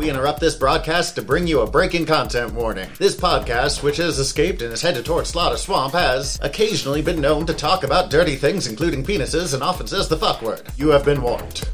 We 0.00 0.08
interrupt 0.08 0.40
this 0.40 0.54
broadcast 0.54 1.16
to 1.16 1.22
bring 1.22 1.46
you 1.46 1.60
a 1.60 1.70
breaking 1.70 2.06
content 2.06 2.54
warning. 2.54 2.88
This 2.96 3.14
podcast, 3.14 3.82
which 3.82 3.98
has 3.98 4.18
escaped 4.18 4.62
and 4.62 4.72
is 4.72 4.80
headed 4.80 5.04
towards 5.04 5.28
Slaughter 5.28 5.58
Swamp, 5.58 5.92
has 5.92 6.38
occasionally 6.40 7.02
been 7.02 7.20
known 7.20 7.44
to 7.44 7.52
talk 7.52 7.84
about 7.84 8.08
dirty 8.08 8.34
things, 8.34 8.66
including 8.66 9.04
penises, 9.04 9.52
and 9.52 9.62
often 9.62 9.86
says 9.86 10.08
the 10.08 10.16
fuck 10.16 10.40
word. 10.40 10.62
You 10.78 10.88
have 10.88 11.04
been 11.04 11.20
warned. 11.20 11.68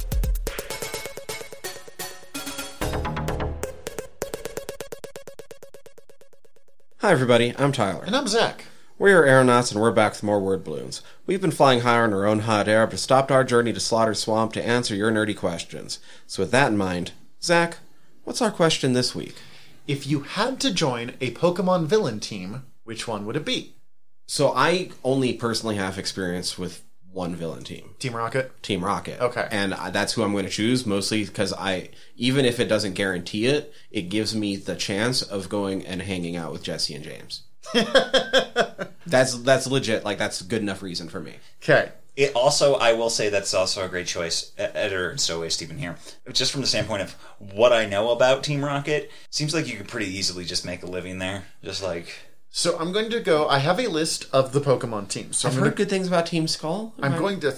Hi, 6.99 7.13
everybody. 7.13 7.55
I'm 7.57 7.71
Tyler. 7.71 8.03
And 8.05 8.17
I'm 8.17 8.27
Zach. 8.27 8.65
We're 8.99 9.25
aeronauts, 9.25 9.71
and 9.71 9.81
we're 9.81 9.93
back 9.93 10.15
with 10.15 10.25
more 10.25 10.41
word 10.41 10.65
balloons. 10.65 11.01
We've 11.27 11.41
been 11.41 11.53
flying 11.53 11.83
higher 11.83 12.05
in 12.05 12.13
our 12.13 12.27
own 12.27 12.41
hot 12.41 12.67
air, 12.67 12.89
but 12.89 12.99
stopped 12.99 13.31
our 13.31 13.45
journey 13.45 13.73
to 13.73 13.79
Slaughter 13.79 14.15
Swamp 14.15 14.53
to 14.55 14.67
answer 14.67 14.97
your 14.97 15.13
nerdy 15.13 15.37
questions. 15.37 16.01
So, 16.27 16.43
with 16.43 16.51
that 16.51 16.73
in 16.73 16.77
mind, 16.77 17.13
Zach, 17.41 17.79
what's 18.27 18.43
our 18.43 18.51
question 18.51 18.93
this 18.93 19.15
week? 19.15 19.37
If 19.87 20.07
you 20.07 20.21
had 20.21 20.61
to 20.61 20.75
join 20.75 21.13
a 21.21 21.31
Pokemon 21.31 21.87
villain 21.87 22.19
team, 22.19 22.65
which 22.83 23.07
one 23.07 23.25
would 23.25 23.37
it 23.37 23.45
be? 23.45 23.77
So, 24.27 24.53
I 24.53 24.91
only 25.05 25.33
personally 25.33 25.77
have 25.77 25.97
experience 25.97 26.59
with 26.59 26.83
one 27.13 27.37
villain 27.37 27.63
team, 27.63 27.95
Team 28.01 28.15
Rocket? 28.15 28.61
Team 28.63 28.85
Rocket. 28.85 29.21
Okay. 29.21 29.47
and 29.53 29.73
uh, 29.73 29.91
that's 29.91 30.13
who 30.13 30.25
I'm 30.25 30.33
going 30.33 30.45
to 30.45 30.51
choose 30.51 30.85
mostly 30.85 31.25
because 31.25 31.53
I, 31.53 31.91
even 32.17 32.45
if 32.45 32.59
it 32.59 32.67
doesn't 32.67 32.95
guarantee 32.95 33.47
it, 33.47 33.73
it 33.93 34.11
gives 34.11 34.35
me 34.35 34.57
the 34.57 34.75
chance 34.75 35.23
of 35.23 35.49
going 35.49 35.87
and 35.87 36.03
hanging 36.03 36.37
out 36.37 36.53
with 36.53 36.65
Jessie 36.65 36.95
and 36.95 37.05
James. 37.05 37.43
that's 39.07 39.39
that's 39.39 39.67
legit. 39.67 40.05
Like 40.05 40.19
that's 40.19 40.43
good 40.43 40.63
enough 40.63 40.83
reason 40.83 41.09
for 41.09 41.21
me. 41.21 41.37
Okay. 41.63 41.93
It 42.17 42.35
also, 42.35 42.75
I 42.75 42.95
will 42.95 43.11
say 43.11 43.29
that's 43.29 43.53
also 43.53 43.85
a 43.85 43.89
great 43.89 44.07
choice. 44.07 44.53
Editor 44.57 45.11
and 45.11 45.21
Stowaway 45.21 45.51
Stephen 45.51 45.79
here. 45.79 45.97
Just 46.33 46.51
from 46.51 46.63
the 46.63 46.67
standpoint 46.67 47.03
of 47.03 47.13
what 47.39 47.73
I 47.73 47.85
know 47.85 48.11
about 48.11 48.43
Team 48.43 48.65
Rocket, 48.65 49.11
seems 49.31 49.55
like 49.55 49.69
you 49.69 49.77
could 49.77 49.89
pretty 49.89 50.07
easily 50.07 50.45
just 50.45 50.65
make 50.65 50.83
a 50.83 50.87
living 50.87 51.19
there. 51.19 51.45
Just 51.63 51.83
like 51.83 52.17
So 52.49 52.79
I'm 52.79 52.91
going 52.91 53.11
to 53.11 53.21
go. 53.21 53.47
I 53.49 53.59
have 53.59 53.79
a 53.79 53.87
list 53.87 54.29
of 54.33 54.53
the 54.53 54.61
Pokemon 54.61 55.09
teams. 55.09 55.37
So 55.37 55.49
I've 55.49 55.55
I'm 55.55 55.59
heard 55.59 55.65
going 55.65 55.77
to, 55.77 55.85
good 55.85 55.91
things 55.91 56.09
about 56.09 56.25
Team 56.25 56.49
Skull. 56.49 56.95
I'm 57.03 57.19
going 57.19 57.39
to 57.41 57.55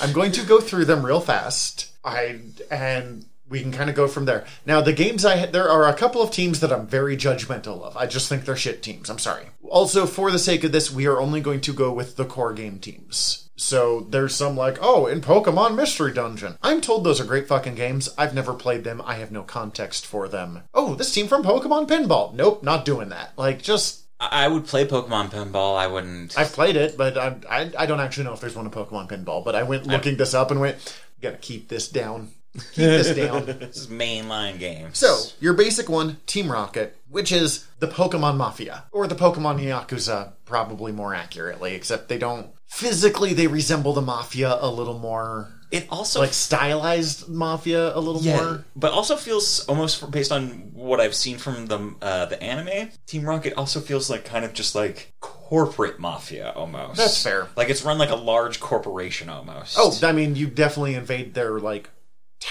I'm 0.00 0.12
going 0.12 0.32
to 0.32 0.44
go 0.44 0.60
through 0.60 0.86
them 0.86 1.06
real 1.06 1.20
fast. 1.20 1.92
I 2.04 2.40
and 2.68 3.26
we 3.48 3.60
can 3.60 3.72
kind 3.72 3.90
of 3.90 3.96
go 3.96 4.08
from 4.08 4.24
there. 4.24 4.44
Now 4.66 4.80
the 4.80 4.92
games 4.92 5.24
I 5.24 5.46
there 5.46 5.68
are 5.68 5.86
a 5.86 5.94
couple 5.94 6.22
of 6.22 6.30
teams 6.30 6.60
that 6.60 6.72
I'm 6.72 6.86
very 6.86 7.16
judgmental 7.16 7.82
of. 7.82 7.96
I 7.96 8.06
just 8.06 8.28
think 8.28 8.44
they're 8.44 8.56
shit 8.56 8.82
teams. 8.82 9.10
I'm 9.10 9.18
sorry. 9.18 9.46
Also, 9.62 10.06
for 10.06 10.30
the 10.30 10.38
sake 10.38 10.64
of 10.64 10.72
this, 10.72 10.90
we 10.90 11.06
are 11.06 11.20
only 11.20 11.40
going 11.40 11.60
to 11.62 11.72
go 11.72 11.92
with 11.92 12.16
the 12.16 12.24
core 12.24 12.52
game 12.52 12.78
teams. 12.78 13.48
So 13.56 14.00
there's 14.00 14.34
some 14.34 14.56
like, 14.56 14.78
oh, 14.80 15.06
in 15.06 15.20
Pokemon 15.20 15.76
Mystery 15.76 16.12
Dungeon. 16.12 16.58
I'm 16.62 16.80
told 16.80 17.04
those 17.04 17.20
are 17.20 17.24
great 17.24 17.46
fucking 17.46 17.76
games. 17.76 18.08
I've 18.18 18.34
never 18.34 18.52
played 18.52 18.82
them. 18.82 19.00
I 19.04 19.14
have 19.14 19.30
no 19.30 19.42
context 19.42 20.06
for 20.06 20.28
them. 20.28 20.62
Oh, 20.74 20.94
this 20.94 21.12
team 21.12 21.28
from 21.28 21.44
Pokemon 21.44 21.86
Pinball. 21.86 22.34
Nope, 22.34 22.62
not 22.62 22.84
doing 22.84 23.10
that. 23.10 23.32
Like, 23.36 23.62
just 23.62 24.04
I 24.18 24.44
I 24.44 24.48
would 24.48 24.66
play 24.66 24.86
Pokemon 24.86 25.30
Pinball. 25.30 25.76
I 25.76 25.86
wouldn't. 25.86 26.36
I've 26.36 26.52
played 26.52 26.76
it, 26.76 26.96
but 26.96 27.16
I, 27.16 27.36
I 27.48 27.72
I 27.78 27.86
don't 27.86 28.00
actually 28.00 28.24
know 28.24 28.32
if 28.32 28.40
there's 28.40 28.56
one 28.56 28.66
in 28.66 28.72
Pokemon 28.72 29.08
Pinball. 29.08 29.44
But 29.44 29.54
I 29.54 29.62
went 29.62 29.86
looking 29.86 30.16
this 30.16 30.34
up 30.34 30.50
and 30.50 30.60
went, 30.60 30.98
gotta 31.20 31.36
keep 31.36 31.68
this 31.68 31.88
down. 31.88 32.32
Keep 32.54 32.74
this 32.76 33.16
down. 33.16 33.46
this 33.46 33.76
is 33.76 33.86
mainline 33.88 34.58
games. 34.58 34.98
So 34.98 35.18
your 35.40 35.54
basic 35.54 35.88
one, 35.88 36.18
Team 36.26 36.50
Rocket, 36.50 36.96
which 37.08 37.32
is 37.32 37.66
the 37.80 37.88
Pokemon 37.88 38.36
Mafia 38.36 38.84
or 38.92 39.06
the 39.06 39.14
Pokemon 39.14 39.60
Yakuza, 39.60 40.32
probably 40.44 40.92
more 40.92 41.14
accurately, 41.14 41.74
except 41.74 42.08
they 42.08 42.18
don't 42.18 42.48
physically 42.66 43.34
they 43.34 43.46
resemble 43.46 43.92
the 43.92 44.02
Mafia 44.02 44.56
a 44.60 44.70
little 44.70 44.98
more, 44.98 45.48
it 45.70 45.86
also 45.90 46.20
like 46.20 46.32
stylized 46.32 47.28
Mafia 47.28 47.96
a 47.96 47.98
little 47.98 48.22
more. 48.22 48.64
but 48.76 48.92
also 48.92 49.16
feels 49.16 49.66
almost 49.66 50.08
based 50.12 50.30
on 50.30 50.70
what 50.72 51.00
I've 51.00 51.14
seen 51.14 51.36
from 51.38 51.66
the 51.66 51.94
uh, 52.00 52.26
the 52.26 52.40
anime. 52.42 52.90
Team 53.06 53.24
Rocket 53.24 53.54
also 53.54 53.80
feels 53.80 54.08
like 54.08 54.24
kind 54.24 54.44
of 54.44 54.52
just 54.52 54.74
like 54.74 55.12
corporate 55.20 55.98
mafia 55.98 56.52
almost. 56.54 56.96
That's 56.96 57.22
fair. 57.22 57.48
Like 57.56 57.70
it's 57.70 57.84
run 57.84 57.98
like 57.98 58.10
a 58.10 58.16
large 58.16 58.60
corporation 58.60 59.28
almost. 59.28 59.76
Oh, 59.78 59.92
I 60.02 60.12
mean, 60.12 60.36
you 60.36 60.46
definitely 60.46 60.94
invade 60.94 61.34
their 61.34 61.58
like 61.58 61.90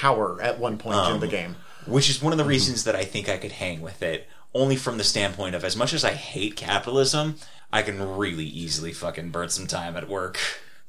tower 0.04 0.42
at 0.42 0.60
one 0.60 0.78
point 0.78 0.98
in 1.14 1.20
the 1.20 1.28
game. 1.28 1.56
which 1.86 2.10
is 2.10 2.22
one 2.22 2.34
of 2.34 2.38
the 2.38 2.46
reasons 2.46 2.84
that 2.84 2.96
I 2.96 3.04
think 3.06 3.30
I 3.30 3.38
could 3.38 3.54
hang 3.54 3.82
with 3.82 4.02
it. 4.04 4.28
Only 4.54 4.76
from 4.76 4.98
the 4.98 5.04
standpoint 5.04 5.56
of 5.56 5.64
as 5.64 5.76
much 5.76 5.94
as 5.94 6.04
I 6.06 6.12
hate 6.14 6.56
capitalism, 6.56 7.36
I 7.72 7.82
can 7.82 8.18
really 8.18 8.46
easily 8.46 8.94
fucking 8.94 9.32
burn 9.32 9.50
some 9.50 9.66
time 9.68 9.98
at 9.98 10.08
work. 10.08 10.38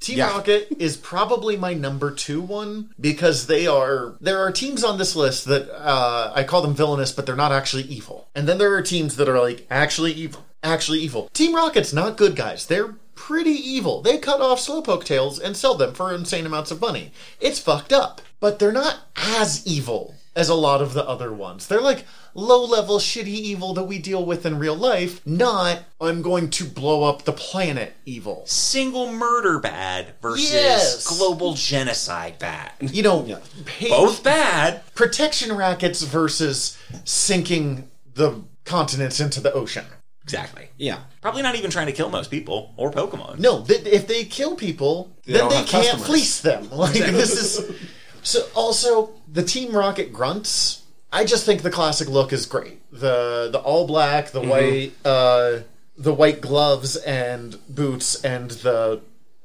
Team 0.00 0.18
Yeah. 0.18 0.28
Rocket 0.32 0.68
is 0.78 0.98
probably 0.98 1.56
my 1.56 1.72
number 1.72 2.10
two 2.10 2.42
one 2.42 2.90
because 3.00 3.46
they 3.46 3.66
are 3.66 4.16
there 4.20 4.38
are 4.40 4.52
teams 4.52 4.84
on 4.84 4.98
this 4.98 5.16
list 5.16 5.46
that 5.46 5.70
uh, 5.70 6.32
I 6.34 6.44
call 6.44 6.60
them 6.60 6.74
villainous, 6.74 7.10
but 7.12 7.24
they're 7.24 7.36
not 7.36 7.52
actually 7.52 7.84
evil. 7.84 8.28
And 8.34 8.46
then 8.46 8.58
there 8.58 8.74
are 8.74 8.82
teams 8.82 9.16
that 9.16 9.28
are 9.30 9.40
like 9.40 9.66
actually 9.70 10.12
evil, 10.12 10.44
actually 10.62 10.98
evil. 11.00 11.30
Team 11.32 11.54
Rocket's 11.54 11.94
not 11.94 12.18
good 12.18 12.36
guys. 12.36 12.66
They're 12.66 12.96
pretty 13.14 13.52
evil. 13.52 14.02
They 14.02 14.18
cut 14.18 14.42
off 14.42 14.58
slowpoke 14.60 15.04
tails 15.04 15.38
and 15.38 15.56
sell 15.56 15.74
them 15.74 15.94
for 15.94 16.12
insane 16.12 16.44
amounts 16.44 16.70
of 16.70 16.82
money. 16.82 17.12
It's 17.40 17.58
fucked 17.60 17.92
up, 17.94 18.20
but 18.44 18.58
they're 18.58 18.72
not 18.72 18.96
as 19.16 19.66
evil 19.66 20.14
as 20.36 20.50
a 20.50 20.54
lot 20.54 20.82
of 20.82 20.92
the 20.92 21.02
other 21.08 21.32
ones. 21.32 21.66
They're 21.66 21.80
like 21.80 22.04
low 22.34 22.62
level 22.66 22.98
shitty 22.98 23.26
evil 23.28 23.72
that 23.72 23.84
we 23.84 23.98
deal 23.98 24.22
with 24.26 24.44
in 24.44 24.58
real 24.58 24.74
life, 24.76 25.26
not 25.26 25.78
I'm 25.98 26.20
going 26.20 26.50
to 26.50 26.64
blow 26.66 27.04
up 27.04 27.22
the 27.24 27.32
planet 27.32 27.94
evil. 28.04 28.42
Single 28.46 29.10
murder 29.10 29.60
bad 29.60 30.08
versus 30.20 30.52
Yes. 30.52 31.06
global 31.06 31.54
genocide 31.54 32.38
bad. 32.38 32.72
You 32.80 33.02
know, 33.02 33.40
pay- 33.64 33.88
Both 33.88 34.22
bad. 34.22 34.82
protection 34.94 35.56
rackets 35.56 36.02
versus 36.02 36.76
sinking 37.04 37.88
the 38.14 38.42
continents 38.66 39.20
into 39.20 39.40
the 39.40 39.54
ocean. 39.54 39.86
Exactly. 40.24 40.68
Yeah. 40.76 40.98
Probably 41.22 41.42
not 41.42 41.54
even 41.54 41.70
trying 41.70 41.86
to 41.86 41.92
kill 41.92 42.10
most 42.10 42.30
people 42.30 42.74
or 42.76 42.90
Pokemon. 42.90 43.38
No, 43.38 43.62
th- 43.64 43.86
if 43.86 44.06
they 44.06 44.24
kill 44.24 44.54
people, 44.56 45.16
then 45.26 45.36
don't 45.38 45.48
they 45.50 45.56
have 45.56 45.66
can't 45.66 45.84
customers. 45.86 46.06
fleece 46.06 46.40
them. 46.42 46.68
Like 46.72 46.92
this 46.92 47.32
is 47.32 47.76
so. 48.24 48.46
Also, 48.54 49.10
the 49.30 49.42
Team 49.44 49.76
Rocket 49.76 50.12
grunts. 50.12 50.82
I 51.12 51.24
just 51.24 51.46
think 51.46 51.62
the 51.62 51.70
classic 51.70 52.08
look 52.08 52.32
is 52.32 52.44
great. 52.46 52.80
The 52.90 53.48
the 53.52 53.60
all 53.60 53.86
black, 53.86 54.30
the 54.32 54.40
white, 54.40 54.92
uh, 55.04 55.60
the 55.96 56.12
white 56.12 56.40
gloves 56.40 56.96
and 56.96 57.56
boots, 57.68 58.24
and 58.24 58.50
the 58.50 59.00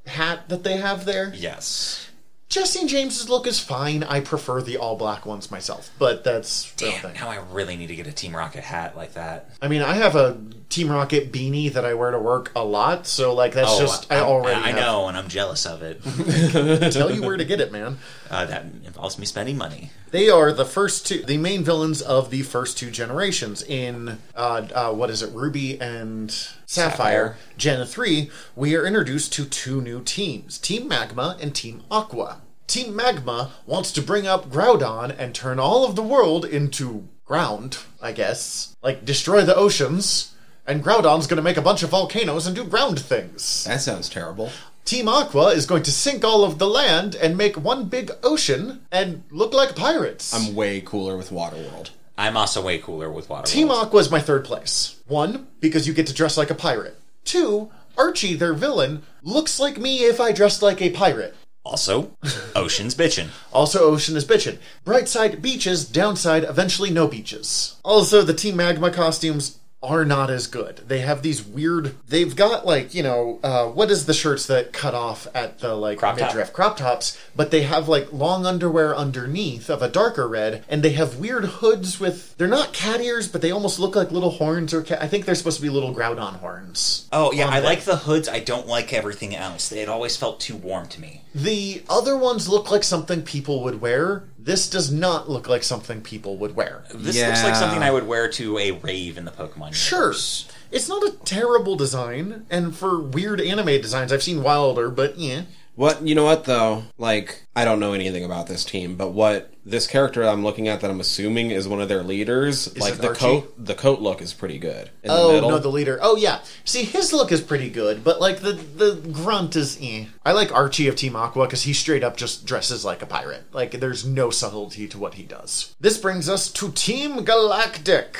hat 0.07 0.49
that 0.49 0.63
they 0.63 0.77
have 0.77 1.05
there. 1.05 1.31
Yes. 1.35 2.09
Jessie 2.49 2.79
and 2.79 2.89
James's 2.89 3.29
look 3.29 3.45
is 3.45 3.59
fine. 3.59 4.01
I 4.03 4.21
prefer 4.21 4.63
the 4.63 4.77
all 4.77 4.95
black 4.95 5.23
ones 5.23 5.51
myself, 5.51 5.91
but 5.99 6.23
that's 6.23 6.73
Damn, 6.73 6.99
thing. 6.99 7.13
now 7.13 7.29
I 7.29 7.37
really 7.51 7.75
need 7.75 7.87
to 7.87 7.95
get 7.95 8.07
a 8.07 8.11
Team 8.11 8.35
Rocket 8.35 8.63
hat 8.63 8.97
like 8.97 9.13
that. 9.13 9.51
I 9.61 9.67
mean, 9.67 9.83
I 9.83 9.93
have 9.93 10.15
a 10.15 10.35
Team 10.69 10.91
Rocket 10.91 11.31
beanie 11.31 11.73
that 11.73 11.83
I 11.83 11.95
wear 11.95 12.11
to 12.11 12.19
work 12.19 12.51
a 12.55 12.63
lot, 12.63 13.07
so 13.07 13.33
like 13.33 13.53
that's 13.53 13.79
just 13.79 14.11
I, 14.11 14.17
I, 14.17 14.21
already 14.21 14.59
Oh, 14.59 14.63
I 14.63 14.71
know, 14.71 15.07
and 15.07 15.17
I'm 15.17 15.27
jealous 15.27 15.65
of 15.65 15.81
it. 15.81 16.01
tell 16.93 17.11
you 17.11 17.23
where 17.23 17.37
to 17.37 17.43
get 17.43 17.59
it, 17.59 17.71
man. 17.71 17.97
Uh, 18.29 18.45
that 18.45 18.65
involves 18.85 19.17
me 19.17 19.25
spending 19.25 19.57
money. 19.57 19.89
They 20.11 20.29
are 20.29 20.51
the 20.53 20.65
first 20.65 21.07
two, 21.07 21.23
the 21.23 21.37
main 21.37 21.63
villains 21.63 22.03
of 22.03 22.29
the 22.29 22.43
first 22.43 22.77
two 22.77 22.91
generations 22.91 23.63
in 23.63 24.19
uh, 24.35 24.67
uh, 24.75 24.93
what 24.93 25.09
is 25.09 25.23
it, 25.23 25.33
Ruby 25.33 25.81
and 25.81 26.29
Sapphire. 26.31 26.65
Sapphire. 26.67 27.37
Gen 27.57 27.85
three. 27.87 28.29
We 28.55 28.75
are 28.75 28.85
introduced 28.85 29.33
to 29.33 29.45
two 29.45 29.81
new 29.81 30.03
teams: 30.03 30.59
Team 30.59 30.87
Magma 30.87 31.35
and 31.41 31.55
Team 31.55 31.81
Aqua. 31.89 32.41
Team 32.67 32.95
Magma 32.95 33.53
wants 33.65 33.91
to 33.93 34.03
bring 34.03 34.27
up 34.27 34.51
Groudon 34.51 35.15
and 35.17 35.33
turn 35.33 35.57
all 35.57 35.83
of 35.83 35.95
the 35.95 36.03
world 36.03 36.45
into 36.45 37.07
ground, 37.25 37.79
I 37.99 38.11
guess. 38.11 38.75
Like 38.83 39.03
destroy 39.03 39.41
the 39.43 39.55
oceans. 39.55 40.35
And 40.69 40.83
Groudon's 40.83 41.25
gonna 41.25 41.41
make 41.41 41.57
a 41.57 41.63
bunch 41.63 41.81
of 41.81 41.89
volcanoes 41.89 42.45
and 42.45 42.55
do 42.55 42.63
ground 42.63 42.99
things. 42.99 43.63
That 43.63 43.81
sounds 43.81 44.07
terrible. 44.07 44.51
Team 44.85 45.07
Aqua 45.07 45.47
is 45.47 45.65
going 45.65 45.81
to 45.81 45.91
sink 45.91 46.23
all 46.23 46.43
of 46.43 46.59
the 46.59 46.67
land 46.67 47.15
and 47.15 47.35
make 47.35 47.57
one 47.57 47.85
big 47.85 48.11
ocean 48.21 48.85
and 48.91 49.23
look 49.31 49.51
like 49.51 49.75
pirates. 49.75 50.31
I'm 50.31 50.53
way 50.53 50.81
cooler 50.81 51.17
with 51.17 51.31
Waterworld. 51.31 51.89
I'm 52.19 52.37
also 52.37 52.61
way 52.61 52.77
cooler 52.77 53.11
with 53.11 53.29
Water. 53.29 53.47
Team 53.47 53.71
Aqua 53.71 53.99
is 53.99 54.11
my 54.11 54.19
third 54.19 54.45
place. 54.45 54.95
One, 55.07 55.47
because 55.59 55.87
you 55.87 55.93
get 55.93 56.05
to 56.05 56.13
dress 56.13 56.37
like 56.37 56.51
a 56.51 56.55
pirate. 56.55 56.99
Two, 57.23 57.71
Archie, 57.97 58.35
their 58.35 58.53
villain, 58.53 59.01
looks 59.23 59.59
like 59.59 59.79
me 59.79 60.03
if 60.03 60.21
I 60.21 60.31
dressed 60.31 60.61
like 60.61 60.83
a 60.83 60.91
pirate. 60.91 61.35
Also, 61.65 62.15
Ocean's 62.55 62.95
bitchin'. 62.95 63.29
Also, 63.51 63.83
Ocean 63.83 64.15
is 64.15 64.25
bitchin'. 64.25 64.57
Bright 64.85 65.07
side, 65.07 65.41
beaches. 65.41 65.85
Downside, 65.85 66.43
eventually 66.43 66.89
no 66.89 67.07
beaches. 67.07 67.75
Also, 67.83 68.23
the 68.23 68.33
Team 68.33 68.55
Magma 68.55 68.89
costumes 68.89 69.58
are 69.81 70.03
not 70.03 70.29
as 70.29 70.47
good. 70.47 70.77
They 70.87 70.99
have 70.99 71.21
these 71.21 71.41
weird. 71.45 71.95
They've 72.07 72.35
got 72.35 72.65
like 72.65 72.93
you 72.93 73.03
know 73.03 73.39
uh, 73.43 73.67
what 73.67 73.89
is 73.91 74.05
the 74.05 74.13
shirts 74.13 74.45
that 74.47 74.73
cut 74.73 74.93
off 74.93 75.27
at 75.33 75.59
the 75.59 75.73
like 75.75 75.99
Crop 75.99 76.17
top. 76.17 76.27
midriff 76.29 76.51
crop 76.51 76.77
tops, 76.77 77.17
but 77.35 77.51
they 77.51 77.63
have 77.63 77.87
like 77.87 78.11
long 78.11 78.45
underwear 78.45 78.95
underneath 78.95 79.69
of 79.69 79.81
a 79.81 79.87
darker 79.89 80.27
red, 80.27 80.65
and 80.67 80.83
they 80.83 80.91
have 80.91 81.17
weird 81.17 81.45
hoods 81.45 81.99
with. 81.99 82.35
They're 82.37 82.47
not 82.47 82.73
cat 82.73 82.99
ears, 83.01 83.27
but 83.27 83.41
they 83.41 83.51
almost 83.51 83.79
look 83.79 83.95
like 83.95 84.11
little 84.11 84.31
horns 84.31 84.73
or 84.73 84.81
cat. 84.81 85.01
I 85.01 85.07
think 85.07 85.25
they're 85.25 85.35
supposed 85.35 85.57
to 85.57 85.63
be 85.63 85.69
little 85.69 85.95
Groudon 85.95 86.37
horns. 86.39 87.07
Oh 87.11 87.31
yeah, 87.31 87.47
I 87.47 87.61
them. 87.61 87.65
like 87.65 87.81
the 87.81 87.97
hoods. 87.97 88.27
I 88.27 88.39
don't 88.39 88.67
like 88.67 88.91
everything 88.93 89.35
else. 89.35 89.71
It 89.71 89.87
always 89.87 90.17
felt 90.17 90.39
too 90.41 90.57
warm 90.57 90.87
to 90.89 90.99
me. 91.01 91.21
The 91.33 91.83
other 91.87 92.17
ones 92.17 92.49
look 92.49 92.69
like 92.71 92.83
something 92.83 93.21
people 93.21 93.63
would 93.63 93.79
wear. 93.81 94.23
This 94.49 94.67
does 94.67 94.91
not 94.91 95.29
look 95.29 95.47
like 95.47 95.61
something 95.61 96.01
people 96.01 96.35
would 96.37 96.55
wear. 96.55 96.83
This 96.91 97.21
looks 97.21 97.43
like 97.43 97.55
something 97.55 97.83
I 97.83 97.91
would 97.91 98.07
wear 98.07 98.27
to 98.29 98.57
a 98.57 98.71
rave 98.71 99.15
in 99.19 99.25
the 99.25 99.29
Pokemon 99.31 99.75
Sure. 99.75 99.99
universe. 99.99 100.47
It's 100.71 100.89
not 100.89 101.03
a 101.03 101.11
terrible 101.23 101.75
design, 101.75 102.47
and 102.49 102.75
for 102.75 102.99
weird 102.99 103.39
anime 103.41 103.79
designs, 103.79 104.11
I've 104.11 104.23
seen 104.23 104.41
Wilder, 104.41 104.89
but 104.89 105.19
yeah. 105.19 105.41
What 105.79 106.05
you 106.05 106.13
know 106.13 106.25
what 106.25 106.43
though? 106.43 106.83
Like 106.97 107.43
I 107.55 107.63
don't 107.63 107.79
know 107.79 107.93
anything 107.93 108.25
about 108.25 108.47
this 108.47 108.65
team, 108.65 108.97
but 108.97 109.13
what 109.13 109.53
this 109.65 109.87
character 109.87 110.25
I'm 110.25 110.43
looking 110.43 110.67
at 110.67 110.81
that 110.81 110.91
I'm 110.91 110.99
assuming 110.99 111.51
is 111.51 111.69
one 111.69 111.79
of 111.79 111.87
their 111.87 112.03
leaders, 112.03 112.77
like 112.77 112.97
the 112.97 113.07
Archie? 113.07 113.19
coat 113.21 113.65
the 113.65 113.75
coat 113.75 114.01
look 114.01 114.21
is 114.21 114.33
pretty 114.33 114.57
good. 114.57 114.89
In 115.03 115.09
Oh 115.09 115.39
the 115.39 115.47
no, 115.47 115.57
the 115.57 115.69
leader. 115.69 115.97
Oh 116.01 116.17
yeah. 116.17 116.41
See, 116.65 116.83
his 116.83 117.13
look 117.13 117.31
is 117.31 117.39
pretty 117.39 117.69
good, 117.69 118.03
but 118.03 118.19
like 118.19 118.41
the 118.41 118.51
the 118.51 118.95
grunt 119.09 119.55
is. 119.55 119.79
Eh. 119.81 120.07
I 120.25 120.33
like 120.33 120.51
Archie 120.51 120.89
of 120.89 120.97
Team 120.97 121.15
Aqua 121.15 121.45
because 121.45 121.63
he 121.63 121.71
straight 121.71 122.03
up 122.03 122.17
just 122.17 122.45
dresses 122.45 122.83
like 122.83 123.01
a 123.01 123.05
pirate. 123.05 123.45
Like 123.53 123.71
there's 123.71 124.05
no 124.05 124.31
subtlety 124.31 124.85
to 124.89 124.97
what 124.99 125.13
he 125.13 125.23
does. 125.23 125.77
This 125.79 125.97
brings 125.97 126.27
us 126.27 126.51
to 126.51 126.73
Team 126.73 127.23
Galactic 127.23 128.17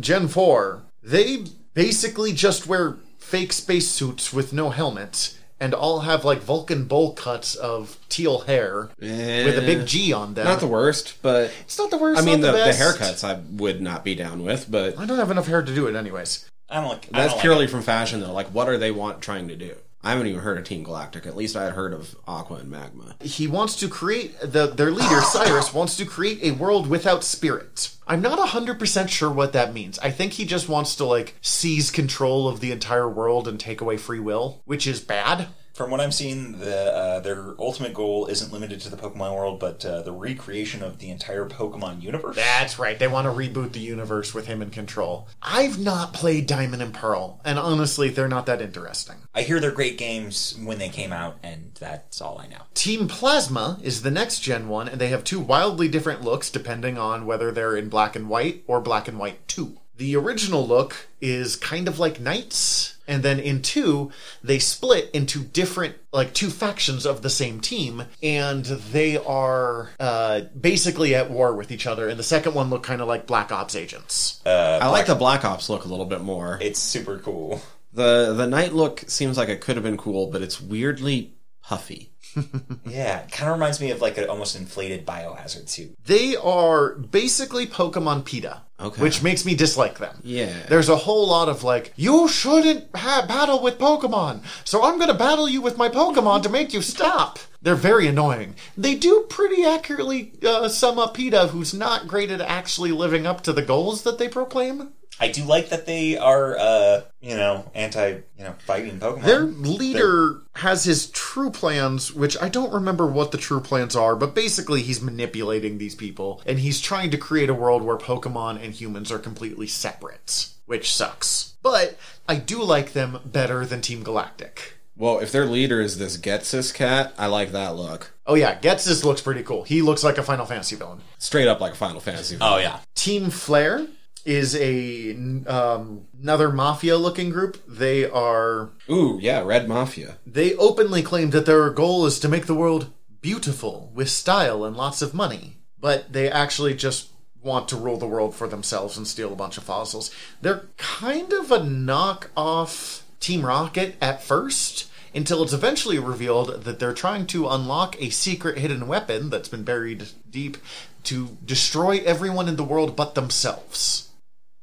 Gen 0.00 0.26
Four. 0.26 0.82
They 1.00 1.44
basically 1.74 2.32
just 2.32 2.66
wear 2.66 2.96
fake 3.18 3.52
spacesuits 3.52 4.32
with 4.32 4.52
no 4.52 4.70
helmets. 4.70 5.37
And 5.60 5.74
all 5.74 6.00
have 6.00 6.24
like 6.24 6.38
Vulcan 6.38 6.84
bowl 6.84 7.14
cuts 7.14 7.56
of 7.56 7.98
teal 8.08 8.40
hair 8.40 8.90
with 9.00 9.58
a 9.58 9.62
big 9.62 9.86
G 9.86 10.12
on 10.12 10.34
them. 10.34 10.46
Eh, 10.46 10.50
Not 10.50 10.60
the 10.60 10.68
worst, 10.68 11.20
but 11.20 11.50
it's 11.62 11.76
not 11.78 11.90
the 11.90 11.98
worst. 11.98 12.22
I 12.22 12.24
mean 12.24 12.40
the, 12.40 12.52
the, 12.52 12.58
the 12.58 12.70
haircuts 12.70 13.24
I 13.24 13.40
would 13.56 13.80
not 13.80 14.04
be 14.04 14.14
down 14.14 14.44
with, 14.44 14.70
but 14.70 14.96
I 14.98 15.04
don't 15.04 15.18
have 15.18 15.32
enough 15.32 15.48
hair 15.48 15.62
to 15.62 15.74
do 15.74 15.88
it, 15.88 15.96
anyways. 15.96 16.48
I 16.68 16.80
don't 16.80 16.90
like. 16.90 17.08
That's 17.10 17.32
don't 17.32 17.40
purely 17.40 17.62
Like 17.62 17.70
from 17.70 17.82
fashion 17.82 18.20
though. 18.20 18.32
Like 18.32 18.48
what 18.48 18.68
are 18.68 18.78
they 18.78 18.92
want 18.92 19.20
trying 19.20 19.48
to 19.48 19.56
do? 19.56 19.74
I 20.08 20.12
haven't 20.12 20.28
even 20.28 20.40
heard 20.40 20.56
of 20.56 20.64
Team 20.64 20.84
Galactic. 20.84 21.26
At 21.26 21.36
least 21.36 21.54
I 21.54 21.64
had 21.64 21.74
heard 21.74 21.92
of 21.92 22.16
Aqua 22.26 22.56
and 22.56 22.70
Magma. 22.70 23.16
he 23.20 23.46
wants 23.46 23.76
to 23.76 23.88
create 23.88 24.40
the 24.40 24.66
their 24.68 24.90
leader 24.90 25.20
Cyrus 25.20 25.74
wants 25.74 25.98
to 25.98 26.06
create 26.06 26.38
a 26.42 26.52
world 26.52 26.86
without 26.86 27.22
spirit. 27.22 27.90
I'm 28.06 28.22
not 28.22 28.38
100% 28.38 29.08
sure 29.10 29.30
what 29.30 29.52
that 29.52 29.74
means. 29.74 29.98
I 29.98 30.10
think 30.10 30.32
he 30.32 30.46
just 30.46 30.66
wants 30.66 30.96
to 30.96 31.04
like 31.04 31.34
seize 31.42 31.90
control 31.90 32.48
of 32.48 32.60
the 32.60 32.72
entire 32.72 33.06
world 33.06 33.46
and 33.46 33.60
take 33.60 33.82
away 33.82 33.98
free 33.98 34.18
will, 34.18 34.62
which 34.64 34.86
is 34.86 34.98
bad. 34.98 35.48
From 35.78 35.92
what 35.92 36.00
I'm 36.00 36.10
seeing, 36.10 36.58
the 36.58 36.92
uh, 36.92 37.20
their 37.20 37.54
ultimate 37.56 37.94
goal 37.94 38.26
isn't 38.26 38.52
limited 38.52 38.80
to 38.80 38.90
the 38.90 38.96
Pokemon 38.96 39.36
world, 39.36 39.60
but 39.60 39.84
uh, 39.84 40.02
the 40.02 40.10
recreation 40.10 40.82
of 40.82 40.98
the 40.98 41.08
entire 41.08 41.48
Pokemon 41.48 42.02
universe. 42.02 42.34
That's 42.34 42.80
right. 42.80 42.98
They 42.98 43.06
want 43.06 43.26
to 43.26 43.30
reboot 43.30 43.74
the 43.74 43.78
universe 43.78 44.34
with 44.34 44.48
him 44.48 44.60
in 44.60 44.70
control. 44.70 45.28
I've 45.40 45.78
not 45.78 46.12
played 46.12 46.48
Diamond 46.48 46.82
and 46.82 46.92
Pearl, 46.92 47.40
and 47.44 47.60
honestly, 47.60 48.08
they're 48.08 48.26
not 48.26 48.46
that 48.46 48.60
interesting. 48.60 49.18
I 49.32 49.42
hear 49.42 49.60
they're 49.60 49.70
great 49.70 49.98
games 49.98 50.58
when 50.64 50.80
they 50.80 50.88
came 50.88 51.12
out, 51.12 51.36
and 51.44 51.70
that's 51.78 52.20
all 52.20 52.40
I 52.40 52.48
know. 52.48 52.62
Team 52.74 53.06
Plasma 53.06 53.78
is 53.80 54.02
the 54.02 54.10
next 54.10 54.40
gen 54.40 54.66
one, 54.66 54.88
and 54.88 55.00
they 55.00 55.10
have 55.10 55.22
two 55.22 55.38
wildly 55.38 55.86
different 55.86 56.22
looks 56.22 56.50
depending 56.50 56.98
on 56.98 57.24
whether 57.24 57.52
they're 57.52 57.76
in 57.76 57.88
black 57.88 58.16
and 58.16 58.28
white 58.28 58.64
or 58.66 58.80
black 58.80 59.06
and 59.06 59.16
white 59.16 59.46
2. 59.46 59.78
The 59.98 60.14
original 60.14 60.64
look 60.64 61.08
is 61.20 61.56
kind 61.56 61.88
of 61.88 61.98
like 61.98 62.20
Knights, 62.20 62.96
and 63.08 63.24
then 63.24 63.40
in 63.40 63.62
2, 63.62 64.12
they 64.44 64.60
split 64.60 65.10
into 65.12 65.40
different, 65.40 65.96
like 66.12 66.32
two 66.32 66.50
factions 66.50 67.04
of 67.04 67.22
the 67.22 67.28
same 67.28 67.60
team, 67.60 68.04
and 68.22 68.64
they 68.64 69.16
are 69.16 69.90
uh, 69.98 70.42
basically 70.58 71.16
at 71.16 71.32
war 71.32 71.52
with 71.52 71.72
each 71.72 71.84
other. 71.84 72.08
And 72.08 72.16
the 72.16 72.22
second 72.22 72.54
one 72.54 72.70
looked 72.70 72.86
kind 72.86 73.02
of 73.02 73.08
like 73.08 73.26
Black 73.26 73.50
Ops 73.50 73.74
agents. 73.74 74.40
Uh, 74.46 74.78
I 74.80 74.88
like 74.88 75.06
the 75.06 75.16
Black 75.16 75.44
Ops 75.44 75.68
look 75.68 75.84
a 75.84 75.88
little 75.88 76.06
bit 76.06 76.20
more. 76.20 76.58
It's 76.62 76.78
super 76.78 77.18
cool. 77.18 77.60
The 77.92 78.34
the 78.34 78.46
night 78.46 78.74
look 78.74 79.02
seems 79.08 79.36
like 79.36 79.48
it 79.48 79.60
could 79.60 79.74
have 79.74 79.82
been 79.82 79.96
cool, 79.96 80.28
but 80.28 80.42
it's 80.42 80.60
weirdly 80.60 81.32
puffy. 81.68 82.10
Yeah, 82.86 83.22
kind 83.30 83.50
of 83.50 83.56
reminds 83.56 83.80
me 83.80 83.90
of 83.90 84.00
like 84.00 84.16
an 84.16 84.28
almost 84.28 84.56
inflated 84.56 85.04
biohazard 85.06 85.68
suit. 85.68 85.94
They 86.06 86.36
are 86.36 86.94
basically 86.94 87.66
Pokemon 87.66 88.24
PETA. 88.24 88.62
Okay. 88.80 89.02
Which 89.02 89.22
makes 89.22 89.44
me 89.44 89.54
dislike 89.54 89.98
them. 89.98 90.20
Yeah. 90.22 90.52
There's 90.68 90.88
a 90.88 90.96
whole 90.96 91.26
lot 91.28 91.48
of 91.48 91.64
like, 91.64 91.92
you 91.96 92.28
shouldn't 92.28 92.94
ha- 92.94 93.24
battle 93.26 93.60
with 93.60 93.78
Pokemon, 93.78 94.42
so 94.64 94.84
I'm 94.84 94.98
gonna 94.98 95.14
battle 95.14 95.48
you 95.48 95.60
with 95.60 95.76
my 95.76 95.88
Pokemon 95.88 96.42
to 96.44 96.48
make 96.48 96.72
you 96.72 96.80
stop. 96.80 97.38
They're 97.62 97.74
very 97.74 98.06
annoying. 98.06 98.54
They 98.76 98.94
do 98.94 99.26
pretty 99.28 99.64
accurately 99.64 100.32
uh, 100.46 100.68
sum 100.68 100.98
up 100.98 101.14
PETA, 101.14 101.48
who's 101.48 101.74
not 101.74 102.06
great 102.08 102.30
at 102.30 102.40
actually 102.40 102.92
living 102.92 103.26
up 103.26 103.42
to 103.42 103.52
the 103.52 103.62
goals 103.62 104.02
that 104.02 104.18
they 104.18 104.28
proclaim. 104.28 104.92
I 105.20 105.28
do 105.28 105.44
like 105.44 105.70
that 105.70 105.86
they 105.86 106.16
are, 106.16 106.56
uh, 106.56 107.02
you 107.20 107.36
know, 107.36 107.70
anti, 107.74 108.08
you 108.08 108.44
know, 108.44 108.54
fighting 108.60 109.00
Pokemon. 109.00 109.24
Their 109.24 109.42
leader 109.42 110.42
has 110.54 110.84
his 110.84 111.10
true 111.10 111.50
plans, 111.50 112.12
which 112.12 112.36
I 112.40 112.48
don't 112.48 112.72
remember 112.72 113.06
what 113.06 113.32
the 113.32 113.38
true 113.38 113.60
plans 113.60 113.96
are, 113.96 114.14
but 114.14 114.34
basically 114.34 114.82
he's 114.82 115.00
manipulating 115.02 115.78
these 115.78 115.94
people, 115.94 116.40
and 116.46 116.58
he's 116.58 116.80
trying 116.80 117.10
to 117.10 117.18
create 117.18 117.50
a 117.50 117.54
world 117.54 117.82
where 117.82 117.96
Pokemon 117.96 118.62
and 118.62 118.72
humans 118.72 119.10
are 119.10 119.18
completely 119.18 119.66
separate, 119.66 120.48
which 120.66 120.94
sucks. 120.94 121.54
But 121.62 121.98
I 122.28 122.36
do 122.36 122.62
like 122.62 122.92
them 122.92 123.18
better 123.24 123.66
than 123.66 123.80
Team 123.80 124.02
Galactic. 124.02 124.74
Well, 124.96 125.20
if 125.20 125.30
their 125.30 125.46
leader 125.46 125.80
is 125.80 125.98
this 125.98 126.16
Ghetsis 126.16 126.74
cat, 126.74 127.14
I 127.16 127.26
like 127.26 127.52
that 127.52 127.76
look. 127.76 128.14
Oh 128.26 128.34
yeah, 128.34 128.58
Ghetsis 128.58 129.04
looks 129.04 129.20
pretty 129.20 129.44
cool. 129.44 129.62
He 129.62 129.80
looks 129.80 130.02
like 130.02 130.18
a 130.18 130.24
Final 130.24 130.44
Fantasy 130.44 130.74
villain. 130.74 131.00
Straight 131.18 131.46
up 131.46 131.60
like 131.60 131.72
a 131.72 131.76
Final 131.76 132.00
Fantasy. 132.00 132.36
villain. 132.36 132.52
oh 132.52 132.58
yeah, 132.58 132.80
Team 132.96 133.30
Flare 133.30 133.86
is 134.28 134.54
a 134.56 135.14
um, 135.46 136.06
another 136.22 136.52
mafia-looking 136.52 137.30
group. 137.30 137.56
They 137.66 138.04
are 138.04 138.70
Ooh, 138.90 139.18
yeah, 139.20 139.42
Red 139.42 139.66
Mafia. 139.66 140.18
They 140.26 140.54
openly 140.56 141.02
claim 141.02 141.30
that 141.30 141.46
their 141.46 141.70
goal 141.70 142.04
is 142.04 142.20
to 142.20 142.28
make 142.28 142.44
the 142.44 142.54
world 142.54 142.92
beautiful 143.22 143.90
with 143.94 144.10
style 144.10 144.64
and 144.64 144.76
lots 144.76 145.00
of 145.00 145.14
money, 145.14 145.56
but 145.80 146.12
they 146.12 146.30
actually 146.30 146.74
just 146.74 147.08
want 147.42 147.68
to 147.68 147.76
rule 147.76 147.96
the 147.96 148.06
world 148.06 148.34
for 148.34 148.46
themselves 148.46 148.98
and 148.98 149.06
steal 149.06 149.32
a 149.32 149.36
bunch 149.36 149.56
of 149.56 149.64
fossils. 149.64 150.14
They're 150.42 150.66
kind 150.76 151.32
of 151.32 151.50
a 151.50 151.64
knock-off 151.64 153.04
Team 153.20 153.46
Rocket 153.46 153.96
at 154.00 154.22
first, 154.22 154.90
until 155.14 155.42
it's 155.42 155.54
eventually 155.54 155.98
revealed 155.98 156.64
that 156.64 156.78
they're 156.78 156.92
trying 156.92 157.26
to 157.28 157.48
unlock 157.48 157.96
a 157.98 158.10
secret 158.10 158.58
hidden 158.58 158.86
weapon 158.86 159.30
that's 159.30 159.48
been 159.48 159.64
buried 159.64 160.08
deep 160.30 160.58
to 161.04 161.38
destroy 161.44 161.98
everyone 162.04 162.46
in 162.46 162.56
the 162.56 162.64
world 162.64 162.94
but 162.94 163.14
themselves. 163.14 164.07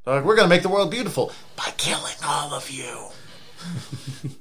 They're 0.06 0.16
like, 0.16 0.24
we're 0.24 0.36
going 0.36 0.46
to 0.48 0.56
make 0.56 0.62
the 0.62 0.70
world 0.70 0.92
beautiful 0.92 1.32
by 1.56 1.72
killing 1.78 2.14
all 2.26 2.54
of 2.54 2.70
you. 2.70 3.08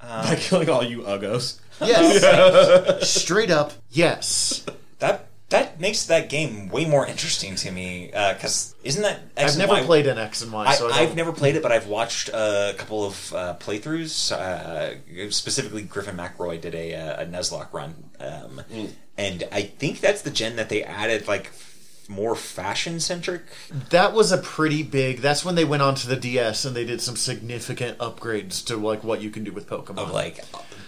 By 0.00 0.36
killing 0.36 0.70
all 0.70 0.82
you 0.84 1.00
uggos. 1.02 1.60
Yes. 1.80 3.08
Straight 3.10 3.50
up, 3.50 3.72
yes. 3.90 4.64
that 5.00 5.26
that 5.50 5.80
makes 5.80 6.04
that 6.06 6.28
game 6.28 6.68
way 6.68 6.84
more 6.84 7.06
interesting 7.06 7.56
to 7.56 7.70
me. 7.70 8.06
Because 8.06 8.74
isn't 8.84 9.02
that 9.02 9.20
X 9.36 9.42
I've 9.42 9.48
and 9.50 9.58
never 9.58 9.72
Y- 9.80 9.86
played 9.86 10.06
an 10.06 10.18
X 10.18 10.42
and 10.42 10.52
Y, 10.52 10.64
I, 10.66 10.74
so 10.74 10.90
I 10.90 11.00
I've 11.00 11.16
never 11.16 11.32
played 11.32 11.56
it, 11.56 11.62
but 11.62 11.72
I've 11.72 11.88
watched 11.88 12.30
uh, 12.32 12.72
a 12.74 12.78
couple 12.78 13.04
of 13.06 13.32
uh, 13.34 13.56
playthroughs. 13.58 14.32
Uh, 14.32 15.30
specifically, 15.30 15.82
Griffin 15.82 16.16
McElroy 16.16 16.60
did 16.60 16.74
a, 16.74 16.94
uh, 16.94 17.22
a 17.22 17.26
Nuzlocke 17.26 17.72
run, 17.72 17.94
um, 18.20 18.62
and 19.16 19.44
I 19.52 19.62
think 19.62 20.00
that's 20.00 20.22
the 20.22 20.30
gen 20.30 20.56
that 20.56 20.68
they 20.68 20.84
added 20.84 21.26
like 21.26 21.50
more 22.08 22.34
fashion 22.34 22.98
centric. 23.00 23.42
That 23.90 24.12
was 24.12 24.32
a 24.32 24.38
pretty 24.38 24.82
big. 24.82 25.18
That's 25.18 25.44
when 25.44 25.54
they 25.54 25.64
went 25.64 25.82
on 25.82 25.94
to 25.96 26.08
the 26.08 26.16
DS 26.16 26.64
and 26.64 26.74
they 26.74 26.84
did 26.84 27.00
some 27.00 27.16
significant 27.16 27.98
upgrades 27.98 28.64
to 28.66 28.76
like 28.76 29.04
what 29.04 29.20
you 29.20 29.30
can 29.30 29.44
do 29.44 29.52
with 29.52 29.68
Pokemon. 29.68 29.98
Of 29.98 30.10
like 30.10 30.40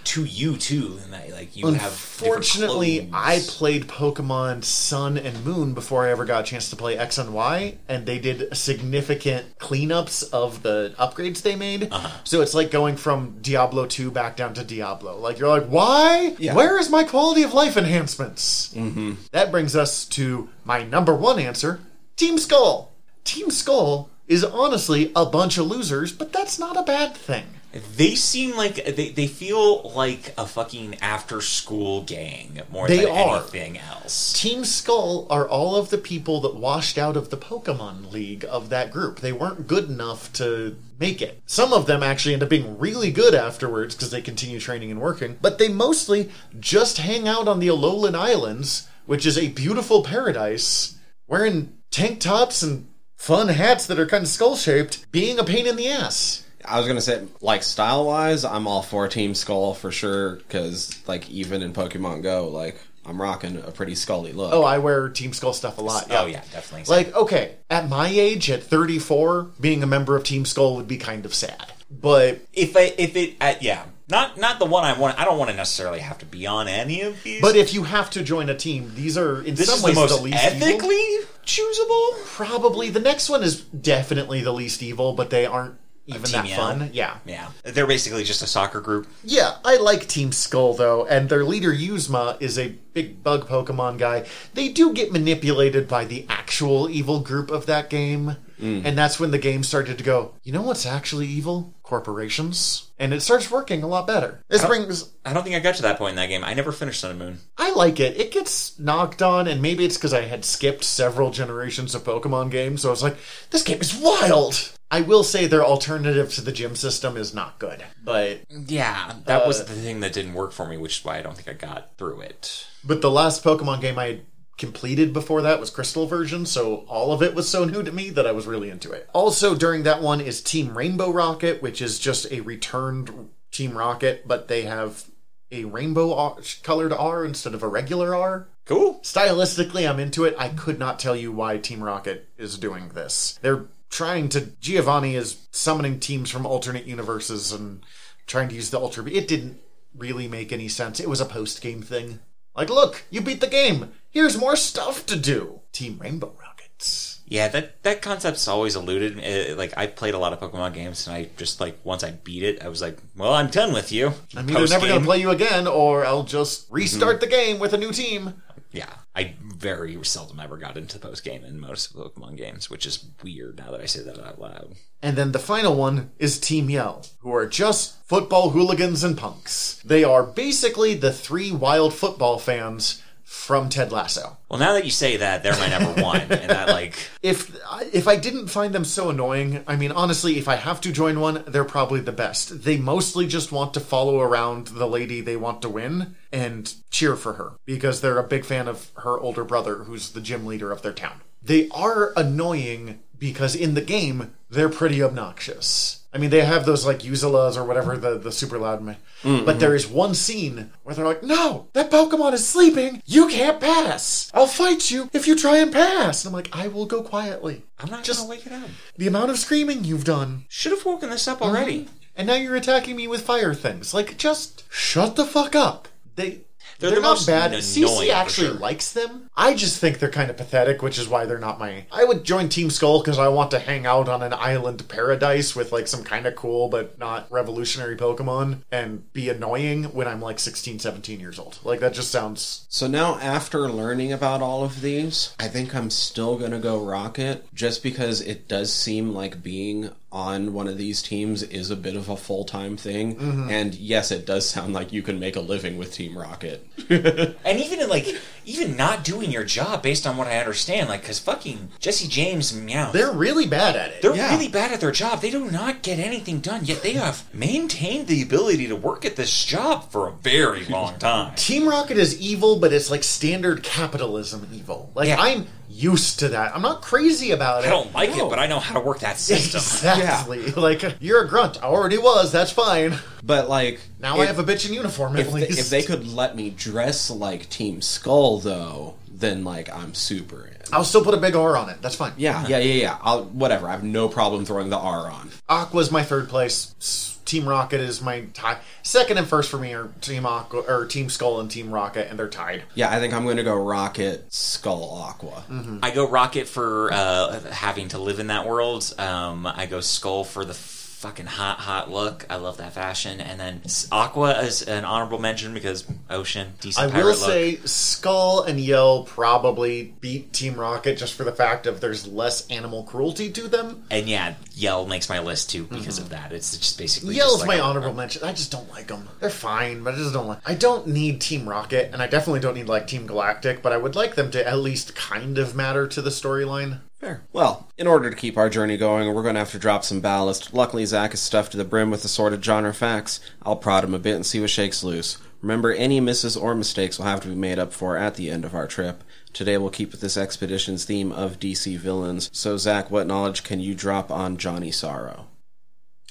to 0.05 0.25
you 0.25 0.57
too, 0.57 0.99
and 1.03 1.13
that 1.13 1.31
like 1.31 1.57
you 1.57 1.67
have. 1.67 1.93
Unfortunately. 1.93 3.09
I 3.13 3.41
played 3.47 3.87
Pokemon 3.87 4.65
Sun 4.65 5.17
and 5.19 5.45
Moon 5.45 5.75
before 5.75 6.07
I 6.07 6.11
ever 6.11 6.25
got 6.25 6.43
a 6.43 6.45
chance 6.45 6.71
to 6.71 6.77
play 6.77 6.97
X 6.97 7.19
and 7.19 7.33
Y, 7.33 7.79
and 7.89 8.07
they 8.07 8.19
did 8.19 8.57
significant 8.57 9.59
cleanups 9.59 10.31
of 10.33 10.63
the 10.63 10.95
upgrades 10.99 11.43
they 11.43 11.57
made. 11.57 11.89
Uh-huh. 11.91 12.21
So 12.25 12.41
it's 12.43 12.55
like 12.55 12.71
going 12.71 12.97
from 12.97 13.39
Diablo 13.41 13.87
2 13.87 14.11
back 14.11 14.37
down 14.37 14.55
to 14.55 14.65
Diablo. 14.65 15.19
Like, 15.19 15.39
you're 15.39 15.49
like, 15.49 15.67
why? 15.67 16.37
Yeah. 16.39 16.55
Where 16.55 16.79
is 16.79 16.91
my 16.91 17.05
quality 17.05 17.43
of 17.43 17.55
life 17.55 17.77
enhancements? 17.77 18.75
Mm-hmm. 18.75 19.15
That 19.33 19.51
brings 19.51 19.77
us 19.77 20.05
to 20.07 20.49
my 20.65 20.83
number 20.83 21.15
one 21.15 21.39
answer 21.39 21.81
Team 22.17 22.39
Skull. 22.39 22.93
Team 23.25 23.51
Skull 23.51 24.11
is 24.27 24.45
honestly 24.45 25.11
a 25.17 25.27
bunch 25.27 25.59
of 25.59 25.67
losers, 25.67 26.13
but 26.13 26.33
that's 26.33 26.59
not 26.59 26.77
a 26.77 26.83
bad 26.83 27.15
thing. 27.15 27.45
They 27.73 28.17
seem 28.17 28.57
like 28.57 28.85
they, 28.85 29.11
they 29.11 29.29
feel 29.29 29.83
like 29.91 30.35
a 30.37 30.45
fucking 30.47 30.97
after 31.01 31.41
school 31.41 32.03
gang 32.03 32.61
more 32.71 32.89
They 32.89 33.05
than 33.05 33.11
are. 33.11 33.39
anything 33.39 33.79
else. 33.79 34.33
Team 34.33 34.65
Skull 34.65 35.29
are 35.31 35.49
all 35.49 35.77
of 35.77 35.91
the 35.91 35.99
people 35.99 36.41
that 36.41 36.57
washed 36.57 36.99
out 36.99 37.17
of 37.17 37.31
the 37.31 37.37
Pokemon 37.37 38.11
League 38.11 38.45
of 38.51 38.71
that 38.71 38.91
group. 38.91 39.21
They 39.21 39.33
weren't 39.33 39.69
good 39.69 39.89
enough 39.89 40.33
to 40.35 40.77
make 40.99 41.23
it. 41.23 41.41
Some 41.47 41.73
of 41.73 41.87
them 41.87 42.03
actually 42.03 42.35
end 42.35 42.43
up 42.43 42.49
being 42.49 42.77
really 42.79 43.13
good 43.13 43.35
afterwards 43.35 43.95
because 43.95 44.11
they 44.11 44.21
continue 44.21 44.59
training 44.59 44.91
and 44.91 45.01
working, 45.01 45.39
but 45.41 45.59
they 45.59 45.69
mostly 45.69 46.31
just 46.59 46.99
hang 46.99 47.29
out 47.29 47.47
on 47.47 47.61
the 47.61 47.69
Alolan 47.69 48.17
Islands, 48.17 48.89
which 49.07 49.25
is 49.25 49.39
a 49.39 49.49
beautiful 49.49 50.03
paradise, 50.03 50.97
wearing 51.29 51.75
tank 51.93 52.19
tops 52.21 52.63
and 52.63 52.89
fun 53.17 53.49
hats 53.49 53.87
that 53.87 53.99
are 54.01 54.07
kind 54.07 54.23
of 54.25 54.29
skull 54.29 54.57
shaped, 54.57 55.07
being 55.13 55.39
a 55.39 55.45
pain 55.45 55.67
in 55.67 55.77
the 55.77 55.89
ass. 55.89 56.45
I 56.65 56.79
was 56.79 56.87
gonna 56.87 57.01
say, 57.01 57.27
like 57.41 57.63
style 57.63 58.07
wise, 58.07 58.45
I'm 58.45 58.67
all 58.67 58.83
for 58.83 59.09
Team 59.09 59.35
Skull 59.35 59.75
for 59.75 59.91
sure. 59.91 60.37
Because 60.37 61.01
like 61.09 61.29
even 61.31 61.63
in 61.63 61.73
Pokemon 61.73 62.23
Go, 62.23 62.49
like 62.49 62.81
I'm 63.05 63.21
rocking 63.21 63.57
a 63.57 63.71
pretty 63.71 63.95
Scully 63.95 64.33
look. 64.33 64.53
Oh, 64.53 64.63
I 64.63 64.79
wear 64.79 65.09
Team 65.09 65.33
Skull 65.33 65.53
stuff 65.53 65.79
a 65.79 65.81
lot. 65.81 66.07
Oh 66.11 66.27
yeah, 66.27 66.43
definitely. 66.53 66.95
Like, 66.95 67.15
okay, 67.15 67.57
at 67.71 67.89
my 67.89 68.09
age, 68.09 68.51
at 68.51 68.63
34, 68.63 69.51
being 69.61 69.83
a 69.83 69.87
member 69.87 70.17
of 70.17 70.25
Team 70.25 70.45
Skull 70.45 70.77
would 70.77 70.89
be 70.89 70.99
kind 70.99 71.25
of 71.25 71.35
sad. 71.35 71.73
But 71.91 72.41
if 72.53 72.77
I 72.77 72.95
if 72.97 73.17
it 73.17 73.37
uh, 73.41 73.55
yeah 73.61 73.85
not 74.09 74.39
not 74.39 74.59
the 74.59 74.67
one 74.67 74.85
I 74.85 74.99
want 74.99 75.19
I 75.19 75.25
don't 75.25 75.39
want 75.39 75.51
to 75.51 75.57
necessarily 75.57 76.01
have 76.01 76.19
to 76.19 76.27
be 76.27 76.47
on 76.47 76.69
any 76.69 77.01
of 77.03 77.23
these. 77.23 77.41
but 77.41 77.57
if 77.57 77.73
you 77.75 77.85
have 77.85 78.11
to 78.11 78.23
join 78.23 78.49
a 78.49 78.55
team, 78.57 78.93
these 78.95 79.17
are 79.17 79.43
in 79.43 79.55
this 79.55 79.67
some 79.67 79.79
is 79.79 79.85
ways 79.85 79.95
the 79.95 80.01
most 80.01 80.23
least 80.23 80.45
evil. 80.45 80.69
ethically 80.69 81.19
choosable. 81.45 82.25
Probably 82.27 82.91
the 82.91 83.01
next 83.01 83.29
one 83.29 83.43
is 83.43 83.63
definitely 83.63 84.41
the 84.43 84.53
least 84.53 84.83
evil, 84.83 85.15
but 85.15 85.31
they 85.31 85.47
aren't 85.47 85.77
even 86.11 86.23
Team 86.23 86.43
that 86.43 86.49
Yell? 86.49 86.59
fun. 86.59 86.91
Yeah. 86.93 87.19
Yeah, 87.25 87.51
they're 87.65 87.87
basically 87.87 88.25
just 88.25 88.43
a 88.43 88.47
soccer 88.47 88.81
group. 88.81 89.07
Yeah, 89.25 89.57
I 89.65 89.77
like 89.77 90.07
Team 90.07 90.33
Skull 90.33 90.75
though, 90.75 91.07
and 91.07 91.29
their 91.29 91.45
leader 91.45 91.73
Guzma 91.73 92.37
is 92.41 92.59
a 92.59 92.75
big 92.93 93.23
bug 93.23 93.49
Pokemon 93.49 93.99
guy. 93.99 94.27
They 94.55 94.69
do 94.69 94.93
get 94.93 95.13
manipulated 95.13 95.89
by 95.89 96.05
the 96.05 96.27
actual 96.29 96.91
evil 96.91 97.21
group 97.21 97.51
of 97.51 97.67
that 97.67 97.89
game. 97.91 98.37
Mm. 98.61 98.85
And 98.85 98.99
that's 98.99 99.19
when 99.19 99.31
the 99.31 99.39
game 99.39 99.63
started 99.63 99.97
to 99.97 100.05
go, 100.05 100.35
you 100.43 100.53
know 100.53 100.61
what's 100.61 100.85
actually 100.85 101.27
evil? 101.27 101.75
Corporations. 101.91 102.91
And 102.99 103.13
it 103.13 103.21
starts 103.21 103.51
working 103.51 103.83
a 103.83 103.87
lot 103.87 104.07
better. 104.07 104.43
This 104.49 104.65
brings 104.65 105.11
I 105.25 105.33
don't 105.33 105.43
think 105.43 105.57
I 105.57 105.61
got 105.61 105.75
to 105.77 105.83
that 105.83 105.99
point 105.99 106.11
in 106.11 106.17
that 106.17 106.29
game. 106.29 106.45
I 106.45 106.55
never 106.55 106.73
finished 106.73 107.01
Sun 107.01 107.11
and 107.11 107.19
Moon. 107.19 107.39
I 107.59 107.73
like 107.73 108.01
it. 108.01 108.19
It 108.19 108.31
gets 108.31 108.79
knocked 108.79 109.21
on, 109.23 109.47
and 109.49 109.61
maybe 109.61 109.85
it's 109.85 109.97
because 109.97 110.15
I 110.15 110.23
had 110.23 110.45
skipped 110.45 110.85
several 110.85 111.31
generations 111.31 111.95
of 111.95 112.05
Pokemon 112.05 112.51
games, 112.51 112.83
so 112.83 112.89
I 112.89 112.91
was 112.91 113.03
like, 113.03 113.17
this 113.51 113.63
game 113.63 113.81
is 113.81 113.95
wild. 113.95 114.73
I 114.91 115.03
will 115.03 115.23
say 115.23 115.47
their 115.47 115.65
alternative 115.65 116.33
to 116.35 116.41
the 116.41 116.53
gym 116.53 116.75
system 116.75 117.17
is 117.17 117.33
not 117.33 117.59
good, 117.59 117.85
but 118.03 118.41
Yeah, 118.49 119.15
that 119.27 119.47
was 119.47 119.61
uh, 119.61 119.65
the 119.65 119.75
thing 119.75 120.01
that 120.01 120.13
didn't 120.13 120.35
work 120.35 120.53
for 120.53 120.67
me, 120.67 120.77
which 120.77 120.99
is 120.99 121.05
why 121.05 121.19
I 121.19 121.23
don't 121.23 121.37
think 121.37 121.49
I 121.49 121.53
got 121.53 121.97
through 121.97 122.23
it. 122.23 122.67
but 122.85 123.01
the 123.01 123.11
last 123.11 123.45
Pokemon 123.45 123.81
game 123.81 123.99
I 123.99 124.07
had 124.07 124.21
completed 124.61 125.13
before 125.13 125.41
that 125.43 125.59
was 125.59 125.71
Crystal 125.71 126.07
version, 126.07 126.45
so 126.45 126.85
all 126.87 127.13
of 127.13 127.23
it 127.23 127.35
was 127.35 127.49
so 127.49 127.65
new 127.65 127.83
to 127.83 127.91
me 127.91 128.11
that 128.11 128.27
I 128.27 128.33
was 128.33 128.47
really 128.47 128.69
into 128.69 128.93
it. 128.93 129.09
Also 129.15 129.57
during 129.57 129.83
that 129.85 130.03
one 130.03 130.21
is 130.21 130.43
Team 130.43 130.77
Rainbow 130.77 131.11
Rocket, 131.11 131.63
which 131.63 131.81
is 131.81 131.99
just 131.99 132.31
a 132.31 132.43
returned 132.43 133.31
Team 133.51 133.77
Rocket, 133.77 134.29
but 134.29 134.49
they 134.49 134.63
have 134.63 135.07
a 135.51 135.65
rainbow 135.65 136.39
colored 136.63 136.93
R 136.93 137.25
instead 137.25 137.55
of 137.55 137.63
a 137.63 137.69
regular 137.69 138.15
R. 138.15 138.49
Cool. 138.67 139.01
Stylistically, 139.03 139.89
I'm 139.89 139.99
into 139.99 140.25
it. 140.25 140.37
I 140.39 140.51
could 140.51 140.79
not 140.79 140.99
tell 140.99 141.17
you 141.17 141.33
why 141.33 141.57
Team 141.57 141.83
Rocket 141.83 142.29
is 142.37 142.59
doing 142.59 142.91
this. 142.91 143.39
They're 143.43 143.65
trying 143.89 144.29
to. 144.29 144.43
Giovanni 144.61 145.17
is 145.17 145.49
summoning 145.51 145.99
teams 145.99 146.31
from 146.31 146.47
alternate 146.47 146.85
universes 146.85 147.51
and 147.51 147.83
trying 148.27 148.49
to 148.51 148.55
use 148.55 148.71
the 148.71 148.79
Ultra. 148.79 149.09
It 149.09 149.27
didn't 149.27 149.59
really 149.97 150.29
make 150.29 150.53
any 150.53 150.69
sense. 150.69 151.01
It 151.01 151.09
was 151.09 151.21
a 151.21 151.25
post 151.25 151.61
game 151.63 151.83
thing. 151.83 152.21
Like, 152.61 152.69
look, 152.69 153.05
you 153.09 153.23
beat 153.23 153.41
the 153.41 153.47
game. 153.47 153.91
Here's 154.11 154.37
more 154.37 154.55
stuff 154.55 155.07
to 155.07 155.17
do. 155.17 155.61
Team 155.73 155.97
Rainbow 155.99 156.35
Rockets. 156.39 157.21
Yeah, 157.27 157.49
that 157.49 157.83
that 157.85 158.03
concept's 158.03 158.47
always 158.49 158.77
eluded. 158.77 159.19
Uh, 159.19 159.57
like 159.57 159.73
I 159.79 159.87
played 159.87 160.13
a 160.13 160.19
lot 160.19 160.35
of 160.35 160.41
Pokemon 160.41 160.75
games, 160.75 161.07
and 161.07 161.17
I 161.17 161.31
just 161.39 161.59
like 161.59 161.79
once 161.85 162.05
I 162.05 162.11
beat 162.11 162.43
it, 162.43 162.63
I 162.63 162.69
was 162.69 162.83
like, 162.83 162.99
"Well, 163.17 163.33
I'm 163.33 163.49
done 163.49 163.73
with 163.73 163.93
you." 163.93 164.13
I'm 164.37 164.51
either 164.51 164.69
never 164.69 164.87
going 164.87 165.01
to 165.01 165.07
play 165.07 165.21
you 165.21 165.31
again, 165.31 165.67
or 165.67 166.05
I'll 166.05 166.25
just 166.25 166.67
restart 166.71 167.21
the 167.23 167.27
game 167.27 167.61
with 167.61 167.73
a 167.73 167.79
new 167.79 167.93
team. 167.93 168.43
Yeah, 168.73 168.93
I 169.17 169.35
very 169.43 169.99
seldom 170.05 170.39
ever 170.39 170.57
got 170.57 170.77
into 170.77 170.99
the 170.99 171.09
post 171.09 171.25
game 171.25 171.45
in 171.45 171.59
most 171.59 171.95
Pokemon 171.95 172.37
games, 172.37 172.71
which 172.71 172.87
is 172.87 173.05
weird 173.23 173.59
now 173.59 173.73
that 173.73 173.81
I 173.81 173.87
say 173.87 174.03
that 174.03 174.25
out 174.25 174.41
loud. 174.41 174.75
And 175.03 175.17
then 175.17 175.33
the 175.33 175.39
final 175.39 175.75
one 175.75 176.11
is 176.19 176.39
Team 176.39 176.71
Yell, 176.71 177.05
who 177.19 177.35
are 177.35 177.47
just 177.47 178.05
football 178.07 178.51
hooligans 178.51 179.03
and 179.03 179.19
punks. 179.19 179.83
They 179.85 180.05
are 180.05 180.23
basically 180.23 180.95
the 180.95 181.13
three 181.13 181.51
wild 181.51 181.95
football 181.95 182.39
fans 182.39 183.03
from 183.31 183.69
Ted 183.69 183.93
Lasso. 183.93 184.39
Well, 184.49 184.59
now 184.59 184.73
that 184.73 184.85
you 184.85 184.91
say 184.91 185.19
that, 185.19 185.45
they're 185.45 185.57
my 185.57 185.69
number 185.69 186.03
one, 186.03 186.21
and 186.23 186.51
that 186.51 186.69
like 186.69 186.97
If 187.23 187.57
if 187.93 188.09
I 188.09 188.17
didn't 188.17 188.49
find 188.49 188.75
them 188.75 188.85
so 188.85 189.09
annoying, 189.09 189.63
I 189.69 189.77
mean 189.77 189.93
honestly, 189.93 190.37
if 190.37 190.49
I 190.49 190.57
have 190.57 190.81
to 190.81 190.91
join 190.91 191.21
one, 191.21 191.45
they're 191.47 191.65
probably 191.65 192.01
the 192.01 192.11
best. 192.11 192.65
They 192.65 192.77
mostly 192.77 193.29
just 193.29 193.53
want 193.53 193.73
to 193.75 193.81
follow 193.81 194.19
around 194.19 194.67
the 194.69 194.89
lady 194.89 195.21
they 195.21 195.37
want 195.37 195.63
to 195.63 195.69
win 195.69 196.17
and 196.33 196.75
cheer 196.91 197.15
for 197.15 197.35
her 197.35 197.53
because 197.67 198.01
they're 198.01 198.19
a 198.19 198.25
big 198.25 198.45
fan 198.45 198.67
of 198.67 198.91
her 198.97 199.17
older 199.21 199.45
brother 199.45 199.85
who's 199.85 200.11
the 200.11 200.21
gym 200.21 200.45
leader 200.45 200.73
of 200.73 200.83
their 200.83 200.93
town. 200.93 201.21
They 201.41 201.69
are 201.71 202.13
annoying 202.17 202.99
because 203.21 203.55
in 203.55 203.75
the 203.75 203.81
game 203.81 204.35
they're 204.51 204.69
pretty 204.69 205.01
obnoxious. 205.01 205.99
I 206.13 206.19
mean, 206.19 206.31
they 206.31 206.45
have 206.45 206.67
those 206.67 206.85
like 206.85 207.01
Uzulas 207.01 207.57
or 207.57 207.65
whatever 207.65 207.97
the 207.97 208.19
the 208.19 208.33
super 208.33 208.59
loud. 208.59 208.83
Ma- 208.83 208.95
mm-hmm. 209.23 209.45
But 209.45 209.61
there 209.61 209.77
is 209.77 209.87
one 209.87 210.13
scene 210.17 210.73
where 210.83 210.93
they're 210.93 211.05
like, 211.05 211.23
"No, 211.23 211.69
that 211.75 211.89
Pokemon 211.93 212.33
is 212.33 212.49
sleeping. 212.49 213.01
You 213.07 213.29
can't 213.29 213.61
pass. 213.61 214.29
I'll 214.35 214.49
fight 214.49 214.91
you 214.91 215.09
if 215.13 215.29
you 215.29 215.37
try 215.37 215.59
and 215.59 215.71
pass." 215.73 216.25
And 216.25 216.31
I'm 216.31 216.37
like, 216.37 216.51
"I 216.53 216.67
will 216.67 216.87
go 216.87 217.01
quietly." 217.03 217.63
I'm 217.79 217.91
not 217.91 218.03
Just- 218.03 218.19
gonna 218.19 218.31
wake 218.31 218.45
it 218.45 218.53
up. 218.53 218.69
The 218.99 219.07
amount 219.07 219.31
of 219.31 219.39
screaming 219.39 219.85
you've 219.85 220.03
done, 220.05 220.47
Should 220.49 220.73
have 220.73 220.85
woken 220.85 221.11
this 221.11 221.29
up 221.29 221.41
already. 221.41 221.83
Mm-hmm. 221.83 221.93
and 222.17 222.27
now 222.27 222.35
you're 222.35 222.57
attacking 222.57 222.97
me 222.97 223.07
with 223.07 223.23
fire 223.23 223.55
things. 223.55 223.95
Like, 223.95 224.17
just 224.19 224.65
shut 224.69 225.15
the 225.15 225.25
fuck 225.25 225.55
up. 225.55 225.87
They. 226.17 226.41
They're 226.81 226.91
They're, 226.91 227.01
the 227.01 227.03
not 227.03 227.11
most 227.11 227.27
bad. 227.27 227.49
annoying, 227.49 227.63
CC 227.63 228.11
actually 228.11 228.49
sure. 228.49 228.57
likes 228.57 228.93
them. 228.93 229.31
I 229.37 229.55
just 229.55 229.79
think 229.79 229.99
they're 229.99 230.11
kind 230.11 230.31
of 230.31 230.37
pathetic, 230.37 230.83
which 230.83 230.99
is 230.99 231.09
why 231.09 231.27
they're 231.27 231.39
not 231.39 231.59
my. 231.59 231.85
I 231.93 232.05
would 232.05 232.25
join 232.25 232.49
Team 232.49 232.71
Skull 232.71 233.01
because 233.01 233.19
I 233.19 233.29
want 233.29 233.51
to 233.53 233.59
hang 233.59 233.87
out 233.87 234.09
on 234.09 234.23
an 234.23 234.33
island 234.35 234.89
paradise 234.89 235.55
with 235.55 235.73
like 235.73 235.87
some 235.87 236.03
kind 236.05 236.27
of 236.27 236.35
cool 236.35 236.69
but 236.69 236.99
not 236.99 237.31
revolutionary 237.31 237.97
Pokemon 237.97 238.59
and 238.73 239.13
be 239.13 239.29
annoying 239.29 239.85
when 239.85 240.09
I'm 240.09 240.21
like 240.21 240.39
16, 240.39 240.79
17 240.79 241.21
years 241.21 241.39
old. 241.39 241.59
Like 241.65 241.81
that 241.81 241.93
just 241.95 242.11
sounds. 242.11 242.67
So 242.69 242.87
now, 242.87 243.19
after 243.19 243.69
learning 243.69 244.13
about 244.13 244.43
all 244.43 244.65
of 244.65 244.81
these, 244.81 245.35
I 245.39 245.49
think 245.49 245.75
I'm 245.75 245.91
still 245.91 246.39
gonna 246.39 246.59
go 246.59 246.83
Rocket, 246.83 247.53
just 247.55 247.83
because 247.83 248.21
it 248.21 248.49
does 248.49 248.73
seem 248.73 249.13
like 249.15 249.43
being 249.43 249.91
on 250.13 250.53
one 250.53 250.67
of 250.67 250.77
these 250.77 251.03
teams 251.03 251.43
is 251.45 251.71
a 251.71 251.77
bit 251.77 251.95
of 251.95 252.09
a 252.09 252.17
full 252.17 252.45
time 252.45 252.77
thing. 252.77 253.15
Mm-hmm. 253.17 253.51
And 253.51 253.75
yes, 253.75 254.11
it 254.11 254.27
does 254.27 254.49
sound 254.49 254.73
like 254.75 254.93
you 254.93 255.03
can 255.03 255.19
make 255.21 255.37
a 255.37 255.41
living 255.41 255.77
with 255.79 255.93
Team 255.93 256.17
Rocket. 256.19 256.67
And 257.45 257.59
even 257.59 257.81
in, 257.81 257.89
like, 257.89 258.07
even 258.45 258.77
not 258.77 259.03
doing 259.05 259.31
your 259.31 259.45
job, 259.45 259.83
based 259.83 260.07
on 260.07 260.17
what 260.17 260.27
I 260.29 260.39
understand, 260.39 260.89
like, 260.89 261.01
because 261.03 261.19
fucking 261.19 261.69
Jessie 261.79 262.09
James, 262.09 262.55
meow, 262.55 262.91
They're 262.91 263.13
really 263.13 263.47
bad 263.47 263.77
at 263.77 263.91
it. 263.93 264.03
They're 264.03 264.15
Yeah. 264.15 264.33
really 264.33 264.49
bad 264.49 264.73
at 264.73 264.81
their 264.81 264.91
job. 264.93 265.21
They 265.21 265.31
do 265.31 265.51
not 265.51 265.83
get 265.83 265.99
anything 265.99 266.41
done, 266.41 266.65
yet 266.65 266.83
they 266.83 266.93
have 266.93 267.25
maintained 267.35 268.07
the 268.09 268.23
ability 268.23 268.67
to 268.69 268.77
work 268.77 269.05
at 269.05 269.17
this 269.17 269.45
job 269.45 269.91
for 269.91 270.09
a 270.09 270.13
very 270.13 270.65
long 270.67 270.99
time. 270.99 271.35
Team 271.37 271.69
Rocket 271.69 271.97
is 271.99 272.21
evil, 272.21 272.57
but 272.59 272.73
it's 272.73 272.91
like 272.91 273.05
standard 273.05 273.63
capitalism 273.63 274.47
evil. 274.53 274.91
Like 274.95 275.09
Yeah. 275.09 275.21
I'm 275.21 275.47
used 275.71 276.19
to 276.19 276.29
that. 276.29 276.55
I'm 276.55 276.63
not 276.63 276.83
crazy 276.83 277.31
about 277.31 277.65
it. 277.65 277.69
I 277.69 277.71
don't 277.71 277.95
like 277.95 278.11
No. 278.17 278.27
it, 278.27 278.31
but 278.31 278.39
I 278.39 278.47
know 278.47 278.59
how 278.59 278.75
to 278.75 278.81
work 278.81 279.01
that 279.01 279.19
system. 279.19 279.61
Exactly. 279.81 280.51
Like 280.53 280.83
you're 281.01 281.23
a 281.25 281.29
grunt. 281.29 281.63
I 281.63 281.67
already 281.67 281.97
was. 281.99 282.33
That's 282.33 282.51
fine. 282.51 282.95
But 283.23 283.49
like 283.49 283.81
Now 284.01 284.19
I 284.21 284.27
have 284.27 284.39
a 284.39 284.45
bitch 284.45 284.67
in 284.69 284.75
uniform 284.75 285.15
at 285.17 285.21
if 285.21 285.27
they, 285.33 285.33
least. 285.47 285.59
if 285.59 285.71
they 285.71 285.83
could 285.83 286.07
let 286.07 286.37
me 286.37 286.51
dress 286.51 287.11
like 287.11 287.49
Team 287.49 287.81
Skull, 287.83 288.39
though, 288.39 288.95
then 289.09 289.45
like 289.45 289.71
I'm 289.75 289.95
super 289.95 290.47
in. 290.47 290.57
I'll 290.73 290.85
still 290.85 291.03
put 291.05 291.15
a 291.15 291.19
big 291.19 291.35
R 291.37 291.57
on 291.57 291.69
it. 291.71 291.81
That's 291.83 291.97
fine. 291.97 292.13
Yeah, 292.17 292.47
yeah, 292.47 292.59
yeah, 292.59 292.75
yeah. 292.83 292.99
I'll 293.03 293.25
whatever. 293.25 293.69
I 293.69 293.73
have 293.73 293.85
no 293.85 294.09
problem 294.09 294.45
throwing 294.45 294.71
the 294.71 294.79
R 294.79 295.11
on. 295.11 295.31
Aqua's 295.49 295.91
my 295.91 296.03
third 296.03 296.29
place. 296.29 297.19
S- 297.31 297.41
Team 297.41 297.49
Rocket 297.49 297.81
is 297.81 298.03
my 298.03 298.23
tie. 298.35 298.59
Second 298.83 299.19
and 299.19 299.27
first 299.27 299.51
for 299.51 299.59
me 299.59 299.73
are 299.73 299.89
Team 300.01 300.27
Aqua 300.27 300.61
or 300.61 300.87
Team 300.87 301.09
Skull 301.09 301.39
and 301.41 301.51
Team 301.51 301.71
Rocket, 301.71 302.09
and 302.11 302.19
they're 302.19 302.29
tied. 302.29 302.65
Yeah, 302.75 302.91
I 302.91 302.99
think 302.99 303.15
I'm 303.15 303.25
going 303.25 303.37
to 303.37 303.45
go 303.45 303.55
Rocket, 303.55 304.33
Skull, 304.33 304.95
Aqua. 304.95 305.45
I 305.83 305.91
go 305.91 306.09
Rocket 306.09 306.49
for 306.49 306.93
uh, 306.93 307.41
having 307.51 307.89
to 307.89 307.99
live 307.99 308.19
in 308.19 308.27
that 308.29 308.47
world. 308.49 308.93
Um, 308.99 309.47
I 309.47 309.67
go 309.67 309.81
Skull 309.81 310.25
for 310.25 310.45
the 310.45 310.55
fucking 311.01 311.25
hot, 311.25 311.61
hot 311.61 311.91
look. 311.91 312.27
I 312.29 312.37
love 312.37 312.59
that 312.59 312.75
fashion. 312.75 313.23
And 313.23 313.41
then 313.41 313.63
Aqua 313.91 314.43
is 314.43 314.61
an 314.61 314.85
honorable 314.85 315.19
mention 315.19 315.55
because 315.55 315.87
ocean, 316.11 316.53
decent. 316.61 316.93
I 316.93 316.99
will 316.99 317.07
look. 317.07 317.17
say 317.17 317.57
Skull 317.65 318.43
and 318.43 318.61
Yell 318.61 319.05
probably 319.05 319.95
beat 320.03 320.35
Team 320.35 320.57
Rocket 320.57 320.99
just 320.99 321.15
for 321.15 321.25
the 321.25 321.33
fact 321.33 321.67
of 321.67 321.81
there's 321.81 322.07
less 322.07 322.47
animal 322.51 322.83
cruelty 322.83 323.33
to 323.33 323.49
them. 323.49 323.85
and 323.91 324.11
yeah, 324.11 324.35
Yell 324.55 324.87
makes 324.87 325.09
my 325.09 325.21
list 325.21 325.49
too 325.49 325.65
because 325.65 325.99
of 325.99 326.07
mhm. 326.07 326.11
that. 326.11 326.33
It's 326.33 326.55
just 326.55 326.77
basically 326.77 327.15
Yell's 327.15 327.37
just 327.37 327.47
my 327.47 327.55
like 327.55 327.63
a- 327.63 327.65
honorable 327.65 327.95
mention. 327.95 328.23
I 328.23 328.33
just 328.33 328.53
don't 328.53 328.71
like 328.71 328.89
them. 328.89 329.09
They're 329.21 329.31
fine, 329.31 329.83
but 329.83 329.95
I 329.95 329.97
just 329.97 330.13
don't 330.13 330.27
like. 330.27 330.41
I 330.45 330.55
don't 330.55 330.87
need 330.87 331.23
Team 331.23 331.49
Rocket, 331.49 331.95
and 331.95 332.03
I 332.03 332.09
definitely 332.09 332.41
don't 332.41 332.55
need 332.55 332.69
like 332.69 332.87
Team 332.87 333.07
Galactic. 333.07 333.63
But 333.63 333.73
I 333.73 333.79
would 333.79 333.97
like 333.97 334.17
them 334.17 334.31
to 334.33 334.47
at 334.47 334.59
least 334.59 334.95
kind 334.95 335.39
of 335.39 335.55
matter 335.55 335.87
to 335.87 336.03
the 336.03 336.11
storyline. 336.11 336.81
Fair. 337.01 337.23
Well, 337.33 337.67
in 337.79 337.87
order 337.87 338.11
to 338.11 338.17
keep 338.17 338.37
our 338.37 338.51
journey 338.51 338.77
going, 338.77 339.15
we're 339.15 339.23
going 339.23 339.35
to 339.35 339.41
have 339.41 339.53
to 339.53 339.59
drop 339.59 339.85
some 339.85 340.03
ballast. 340.03 340.53
Luckily, 340.53 340.85
Zach 340.85 341.15
is 341.15 341.21
stuffed 341.21 341.53
to 341.53 341.57
the 341.57 341.65
brim 341.65 341.91
with 341.91 342.05
assorted 342.05 342.45
genre 342.45 342.75
facts. 342.75 343.21
I'll 343.43 343.57
prod 343.57 343.85
him 343.85 343.95
a 343.95 343.99
bit 343.99 344.17
and 344.17 344.27
see 344.27 344.39
what 344.39 344.51
shakes 344.51 344.85
loose. 344.85 345.17
Remember, 345.41 345.73
any 345.73 345.99
misses 345.99 346.37
or 346.37 346.55
mistakes 346.55 346.99
will 346.99 347.07
have 347.07 347.21
to 347.21 347.29
be 347.29 347.35
made 347.35 347.59
up 347.59 347.73
for 347.73 347.97
at 347.97 348.17
the 348.17 348.31
end 348.31 348.45
of 348.45 348.55
our 348.55 348.67
trip. 348.67 349.03
Today, 349.33 349.57
we'll 349.57 349.71
keep 349.71 349.93
with 349.93 350.03
this 350.03 350.19
expedition's 350.19 350.85
theme 350.85 351.11
of 351.11 351.41
DC 351.41 351.79
villains. 351.79 352.29
So, 352.35 352.59
Zach, 352.59 352.91
what 352.91 353.07
knowledge 353.07 353.45
can 353.45 353.61
you 353.61 353.75
drop 353.75 354.11
on 354.11 354.37
Johnny 354.37 354.71
Sorrow? 354.71 355.27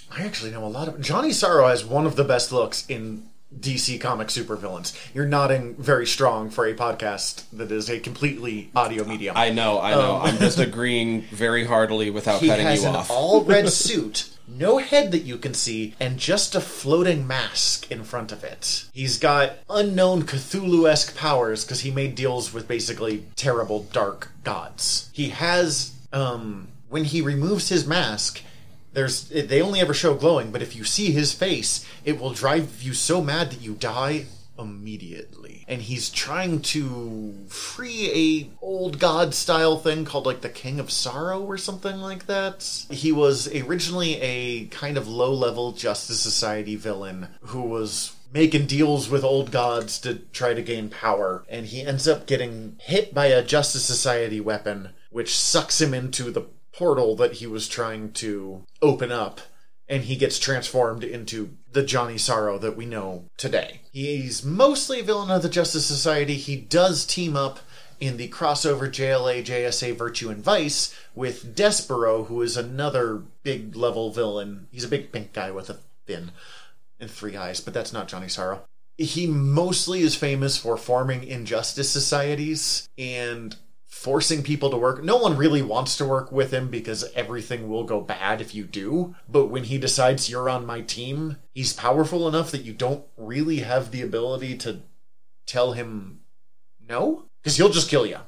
I 0.09 0.23
actually 0.23 0.49
know 0.49 0.65
a 0.65 0.67
lot 0.67 0.87
of 0.87 0.99
Johnny 1.01 1.31
Sorrow 1.31 1.67
has 1.67 1.85
one 1.85 2.07
of 2.07 2.15
the 2.15 2.23
best 2.23 2.51
looks 2.51 2.87
in 2.87 3.29
DC 3.57 3.99
comic 3.99 4.27
supervillains. 4.27 4.93
You're 5.13 5.25
nodding 5.25 5.75
very 5.75 6.05
strong 6.05 6.49
for 6.49 6.65
a 6.67 6.73
podcast 6.75 7.43
that 7.53 7.71
is 7.71 7.89
a 7.89 7.99
completely 7.99 8.69
audio 8.75 9.03
medium. 9.03 9.35
I 9.37 9.49
know, 9.49 9.81
I 9.81 9.91
know. 9.91 10.17
I'm 10.21 10.37
just 10.37 10.59
agreeing 10.59 11.21
very 11.31 11.65
heartily 11.65 12.09
without 12.11 12.35
Um, 12.35 12.41
he 12.41 12.47
cutting 12.47 12.65
has 12.67 12.83
you 12.83 12.89
an 12.89 12.95
off. 12.95 13.09
all 13.09 13.43
red 13.43 13.69
suit, 13.73 14.29
no 14.47 14.77
head 14.77 15.11
that 15.11 15.23
you 15.23 15.37
can 15.37 15.53
see, 15.55 15.95
and 15.99 16.19
just 16.19 16.53
a 16.53 16.61
floating 16.61 17.25
mask 17.25 17.89
in 17.91 18.03
front 18.03 18.31
of 18.31 18.43
it. 18.43 18.85
He's 18.93 19.17
got 19.17 19.53
unknown 19.69 20.23
Cthulhu 20.23 20.87
esque 20.89 21.15
powers 21.17 21.65
because 21.65 21.79
he 21.81 21.89
made 21.91 22.13
deals 22.15 22.53
with 22.53 22.67
basically 22.67 23.25
terrible 23.35 23.83
dark 23.91 24.31
gods. 24.43 25.09
He 25.11 25.29
has, 25.29 25.93
um, 26.13 26.67
when 26.87 27.05
he 27.05 27.21
removes 27.21 27.69
his 27.69 27.85
mask, 27.87 28.41
there's 28.93 29.29
they 29.29 29.61
only 29.61 29.79
ever 29.79 29.93
show 29.93 30.15
glowing, 30.15 30.51
but 30.51 30.61
if 30.61 30.75
you 30.75 30.83
see 30.83 31.11
his 31.11 31.33
face, 31.33 31.85
it 32.05 32.19
will 32.19 32.31
drive 32.31 32.81
you 32.81 32.93
so 32.93 33.21
mad 33.21 33.51
that 33.51 33.61
you 33.61 33.73
die 33.73 34.25
immediately. 34.59 35.63
And 35.67 35.81
he's 35.81 36.09
trying 36.09 36.61
to 36.61 37.33
free 37.47 38.11
a 38.11 38.63
old 38.63 38.99
god 38.99 39.33
style 39.33 39.77
thing 39.77 40.05
called 40.05 40.25
like 40.25 40.41
the 40.41 40.49
King 40.49 40.79
of 40.79 40.91
Sorrow 40.91 41.41
or 41.41 41.57
something 41.57 42.01
like 42.01 42.25
that. 42.25 42.85
He 42.89 43.11
was 43.11 43.47
originally 43.53 44.19
a 44.19 44.65
kind 44.65 44.97
of 44.97 45.07
low 45.07 45.33
level 45.33 45.71
Justice 45.71 46.19
Society 46.19 46.75
villain 46.75 47.29
who 47.41 47.61
was 47.61 48.15
making 48.31 48.67
deals 48.67 49.09
with 49.09 49.23
old 49.23 49.49
gods 49.51 49.99
to 49.99 50.15
try 50.33 50.53
to 50.53 50.61
gain 50.61 50.89
power 50.89 51.43
and 51.49 51.65
he 51.65 51.81
ends 51.81 52.07
up 52.07 52.27
getting 52.27 52.75
hit 52.79 53.13
by 53.13 53.27
a 53.27 53.43
Justice 53.43 53.85
Society 53.85 54.39
weapon 54.39 54.89
which 55.09 55.35
sucks 55.35 55.81
him 55.81 55.93
into 55.93 56.29
the 56.29 56.45
portal 56.71 57.15
that 57.15 57.33
he 57.33 57.47
was 57.47 57.67
trying 57.67 58.11
to 58.13 58.63
open 58.81 59.11
up 59.11 59.41
and 59.87 60.03
he 60.03 60.15
gets 60.15 60.37
transformed 60.37 61.03
into 61.03 61.57
the 61.71 61.83
Johnny 61.83 62.17
Sorrow 62.17 62.59
that 62.59 62.77
we 62.77 62.85
know 62.85 63.25
today. 63.37 63.81
He's 63.91 64.45
mostly 64.45 64.99
a 64.99 65.03
villain 65.03 65.31
of 65.31 65.41
the 65.41 65.49
Justice 65.49 65.85
Society. 65.85 66.35
He 66.35 66.55
does 66.55 67.05
team 67.05 67.35
up 67.35 67.59
in 67.99 68.17
the 68.17 68.29
crossover 68.29 68.87
JLA 68.87 69.43
JSA 69.43 69.97
Virtue 69.97 70.29
and 70.29 70.43
Vice 70.43 70.95
with 71.15 71.55
Despero, 71.55 72.27
who 72.27 72.41
is 72.41 72.55
another 72.55 73.23
big 73.43 73.75
level 73.75 74.11
villain. 74.11 74.67
He's 74.71 74.83
a 74.83 74.89
big 74.89 75.11
pink 75.11 75.33
guy 75.33 75.51
with 75.51 75.69
a 75.69 75.79
fin 76.05 76.31
and 76.99 77.09
three 77.09 77.35
eyes, 77.35 77.59
but 77.59 77.73
that's 77.73 77.93
not 77.93 78.07
Johnny 78.07 78.29
Sorrow. 78.29 78.61
He 78.97 79.27
mostly 79.27 80.01
is 80.01 80.15
famous 80.15 80.57
for 80.57 80.77
forming 80.77 81.23
injustice 81.23 81.89
societies 81.89 82.87
and 82.97 83.55
forcing 83.99 84.41
people 84.41 84.69
to 84.69 84.77
work. 84.77 85.03
No 85.03 85.17
one 85.17 85.35
really 85.35 85.61
wants 85.61 85.97
to 85.97 86.05
work 86.05 86.31
with 86.31 86.53
him 86.53 86.69
because 86.69 87.11
everything 87.15 87.67
will 87.67 87.83
go 87.83 87.99
bad 87.99 88.39
if 88.39 88.55
you 88.55 88.63
do. 88.63 89.13
But 89.27 89.47
when 89.47 89.65
he 89.65 89.77
decides 89.77 90.29
you're 90.29 90.47
on 90.47 90.65
my 90.65 90.79
team, 90.79 91.35
he's 91.53 91.73
powerful 91.73 92.25
enough 92.25 92.49
that 92.51 92.63
you 92.63 92.71
don't 92.71 93.03
really 93.17 93.57
have 93.57 93.91
the 93.91 94.01
ability 94.01 94.55
to 94.59 94.83
tell 95.45 95.73
him 95.73 96.21
no 96.87 97.25
because 97.43 97.57
he'll 97.57 97.67
just 97.67 97.89
kill 97.89 98.05
you. 98.05 98.19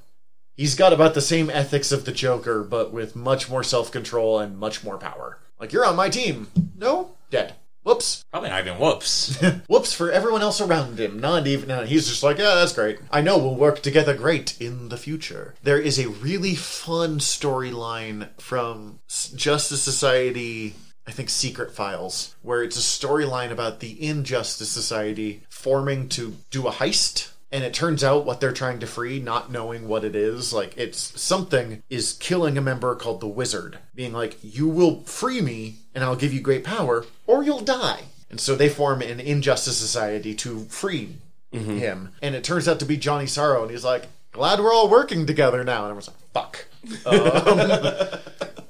He's 0.58 0.76
got 0.76 0.92
about 0.92 1.14
the 1.14 1.22
same 1.22 1.50
ethics 1.50 1.94
of 1.94 2.04
the 2.04 2.12
Joker, 2.12 2.64
but 2.66 2.92
with 2.92 3.16
much 3.16 3.50
more 3.50 3.64
self 3.64 3.94
control 3.94 4.40
and 4.40 4.58
much 4.58 4.84
more 4.84 4.98
power. 4.98 5.40
Like, 5.58 5.72
you're 5.72 5.86
on 5.86 5.96
my 5.96 6.10
team. 6.10 6.48
No? 6.76 7.12
Dead. 7.30 7.56
Whoops. 7.84 8.24
Probably 8.32 8.50
not 8.50 8.68
even 8.68 8.80
whoops. 8.80 9.40
Whoops 9.68 9.94
for 9.94 10.12
everyone 10.12 10.42
else 10.42 10.62
around 10.62 11.00
him. 11.00 11.20
Not 11.20 11.48
even. 11.48 11.70
No, 11.70 11.84
he's 11.84 12.08
just 12.08 12.22
like, 12.22 12.38
yeah, 12.38 12.56
that's 12.56 12.74
great. 12.74 13.00
I 13.10 13.22
know 13.22 13.38
we'll 13.38 13.56
work 13.56 13.82
together 13.82 14.14
great 14.16 14.60
in 14.62 14.90
the 14.90 14.98
future. 14.98 15.56
There 15.64 15.80
is 15.80 15.98
a 15.98 16.10
really 16.10 16.54
fun 16.56 17.20
storyline 17.20 18.30
from 18.40 19.00
Justice 19.08 19.82
Society. 19.82 20.76
I 21.08 21.12
think 21.12 21.32
Secret 21.32 21.74
Files, 21.74 22.36
where 22.44 22.62
it's 22.62 22.78
a 22.78 22.80
storyline 22.80 23.52
about 23.52 23.80
the 23.80 24.08
Injustice 24.08 24.70
Society 24.70 25.42
forming 25.50 26.08
to 26.10 26.38
do 26.52 26.68
a 26.68 26.72
heist. 26.72 27.30
And 27.52 27.64
it 27.66 27.74
turns 27.74 28.04
out 28.04 28.26
what 28.26 28.40
they're 28.40 28.54
trying 28.54 28.80
to 28.80 28.88
free, 28.88 29.20
not 29.20 29.52
knowing 29.52 29.88
what 29.88 30.06
it 30.06 30.16
is, 30.16 30.54
like 30.54 30.74
it's 30.78 31.20
something 31.20 31.84
is 31.90 32.14
killing 32.14 32.58
a 32.58 32.62
member 32.62 32.96
called 32.96 33.20
the 33.20 33.28
Wizard, 33.28 33.80
being 33.94 34.14
like, 34.14 34.38
You 34.42 34.68
will 34.68 35.02
free 35.02 35.42
me 35.42 35.76
and 35.94 36.04
I'll 36.04 36.16
give 36.16 36.34
you 36.34 36.40
great 36.40 36.64
power, 36.64 37.06
or 37.28 37.44
you'll 37.44 37.60
die. 37.60 38.04
And 38.30 38.40
so 38.40 38.56
they 38.56 38.70
form 38.70 39.02
an 39.02 39.20
Injustice 39.20 39.76
Society 39.78 40.34
to 40.36 40.60
free 40.66 41.18
him. 41.52 42.14
And 42.22 42.34
it 42.34 42.46
turns 42.46 42.68
out 42.70 42.80
to 42.80 42.86
be 42.86 42.96
Johnny 42.96 43.28
Sorrow, 43.28 43.62
and 43.62 43.72
he's 43.72 43.84
like, 43.84 44.08
Glad 44.32 44.60
we're 44.62 44.74
all 44.74 44.90
working 44.90 45.26
together 45.26 45.64
now. 45.66 45.86
And 45.86 45.98
everyone's 45.98 46.08
like, 46.08 46.18
Fuck. 46.34 46.66
Um, 47.06 48.20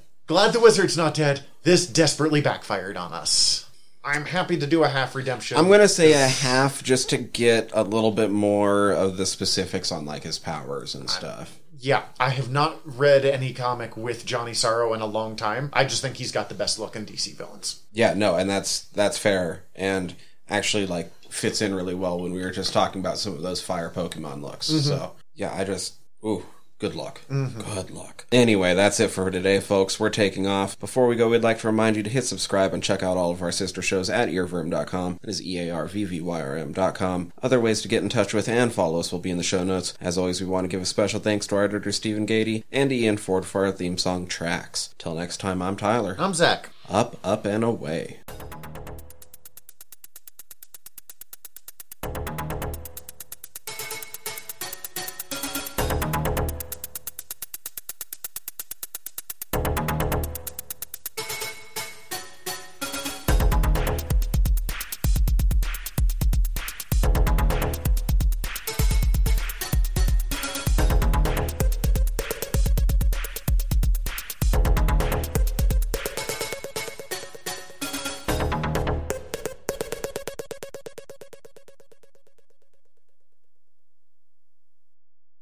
glad 0.28 0.52
the 0.54 0.60
Wizard's 0.60 0.98
not 0.98 1.14
dead. 1.14 1.44
This 1.64 1.86
desperately 1.86 2.42
backfired 2.42 2.98
on 2.98 3.14
us. 3.14 3.70
I'm 4.04 4.26
happy 4.26 4.58
to 4.58 4.68
do 4.68 4.84
a 4.84 4.88
half 4.88 5.16
redemption. 5.16 5.58
I'm 5.58 5.70
gonna 5.70 5.88
say 5.88 6.14
a 6.14 6.28
half 6.28 6.84
just 6.84 7.10
to 7.12 7.18
get 7.18 7.70
a 7.74 7.84
little 7.84 8.12
bit 8.12 8.32
more 8.32 8.92
of 8.92 9.18
the 9.18 9.26
specifics 9.26 9.92
on 9.92 10.06
like 10.06 10.24
his 10.24 10.40
powers 10.40 10.96
and 10.96 11.10
stuff. 11.10 11.60
Yeah, 11.78 12.04
I 12.20 12.30
have 12.30 12.52
not 12.52 12.80
read 12.86 13.26
any 13.26 13.54
comic 13.54 13.98
with 13.98 14.26
Johnny 14.26 14.54
Sorrow 14.54 14.94
in 14.94 15.02
a 15.02 15.06
long 15.08 15.36
time. 15.36 15.72
I 15.74 15.84
just 15.84 16.02
think 16.02 16.18
he's 16.18 16.32
got 16.32 16.48
the 16.48 16.56
best 16.56 16.78
look 16.78 16.96
in 16.96 17.08
DC 17.08 17.36
villains. 17.36 17.82
Yeah, 17.92 18.14
no, 18.14 18.36
and 18.36 18.50
that's 18.50 18.82
that's 18.90 19.18
fair, 19.18 19.64
and 19.76 20.16
actually 20.50 20.86
like 20.86 21.12
fits 21.30 21.62
in 21.62 21.74
really 21.74 21.96
well 21.96 22.20
when 22.20 22.34
we 22.34 22.42
were 22.42 22.52
just 22.52 22.74
talking 22.74 23.02
about 23.02 23.18
some 23.18 23.34
of 23.34 23.42
those 23.42 23.62
fire 23.62 23.90
Pokemon 23.90 24.42
looks. 24.42 24.70
Mm-hmm. 24.70 24.90
So 24.90 25.16
yeah, 25.34 25.54
I 25.56 25.64
just 25.64 25.96
ooh. 26.24 26.46
Good 26.82 26.96
luck. 26.96 27.22
Good 27.30 27.92
luck. 27.92 28.26
Anyway, 28.32 28.74
that's 28.74 29.00
it 29.00 29.12
for 29.12 29.30
today, 29.30 29.60
folks. 29.60 30.00
We're 30.00 30.10
taking 30.10 30.48
off. 30.48 30.80
Before 30.80 31.06
we 31.06 31.16
go, 31.16 31.30
we'd 31.30 31.44
like 31.44 31.60
to 31.60 31.68
remind 31.68 31.96
you 31.96 32.02
to 32.02 32.10
hit 32.10 32.24
subscribe 32.24 32.74
and 32.74 32.82
check 32.82 33.04
out 33.04 33.18
all 33.18 33.30
of 33.30 33.44
our 33.44 33.52
sister 33.52 33.84
shows 33.84 34.10
at 34.10 34.30
earwyrm.com. 34.30 35.20
It 35.22 35.30
is 35.30 35.46
E 35.46 35.60
A 35.60 35.70
R 35.70 35.86
V 35.86 36.06
V 36.06 36.22
Y 36.22 36.42
R 36.42 36.58
M.com. 36.58 37.34
Other 37.44 37.60
ways 37.60 37.84
to 37.84 37.88
get 37.88 38.02
in 38.02 38.10
touch 38.10 38.34
with 38.34 38.50
and 38.50 38.74
follow 38.74 39.00
us 39.00 39.12
will 39.12 39.20
be 39.20 39.30
in 39.30 39.38
the 39.38 39.44
show 39.44 39.64
notes. 39.64 39.94
As 40.02 40.18
always, 40.18 40.42
we 40.42 40.48
want 40.48 40.64
to 40.64 40.70
give 40.70 40.82
a 40.82 40.86
special 40.88 41.20
thanks 41.20 41.46
to 41.48 41.56
our 41.58 41.66
editor, 41.66 41.92
Stephen 41.92 42.26
Gady, 42.26 42.64
and 42.72 42.92
Ian 42.92 43.18
Ford 43.18 43.46
for 43.46 43.64
our 43.66 43.72
theme 43.72 44.00
song 44.00 44.26
tracks. 44.26 44.96
Till 44.98 45.14
next 45.14 45.38
time, 45.38 45.62
I'm 45.62 45.76
Tyler. 45.76 46.16
I'm 46.18 46.34
Zach. 46.34 46.72
Up, 46.90 47.16
up, 47.24 47.46
and 47.46 47.64
away. 47.64 48.22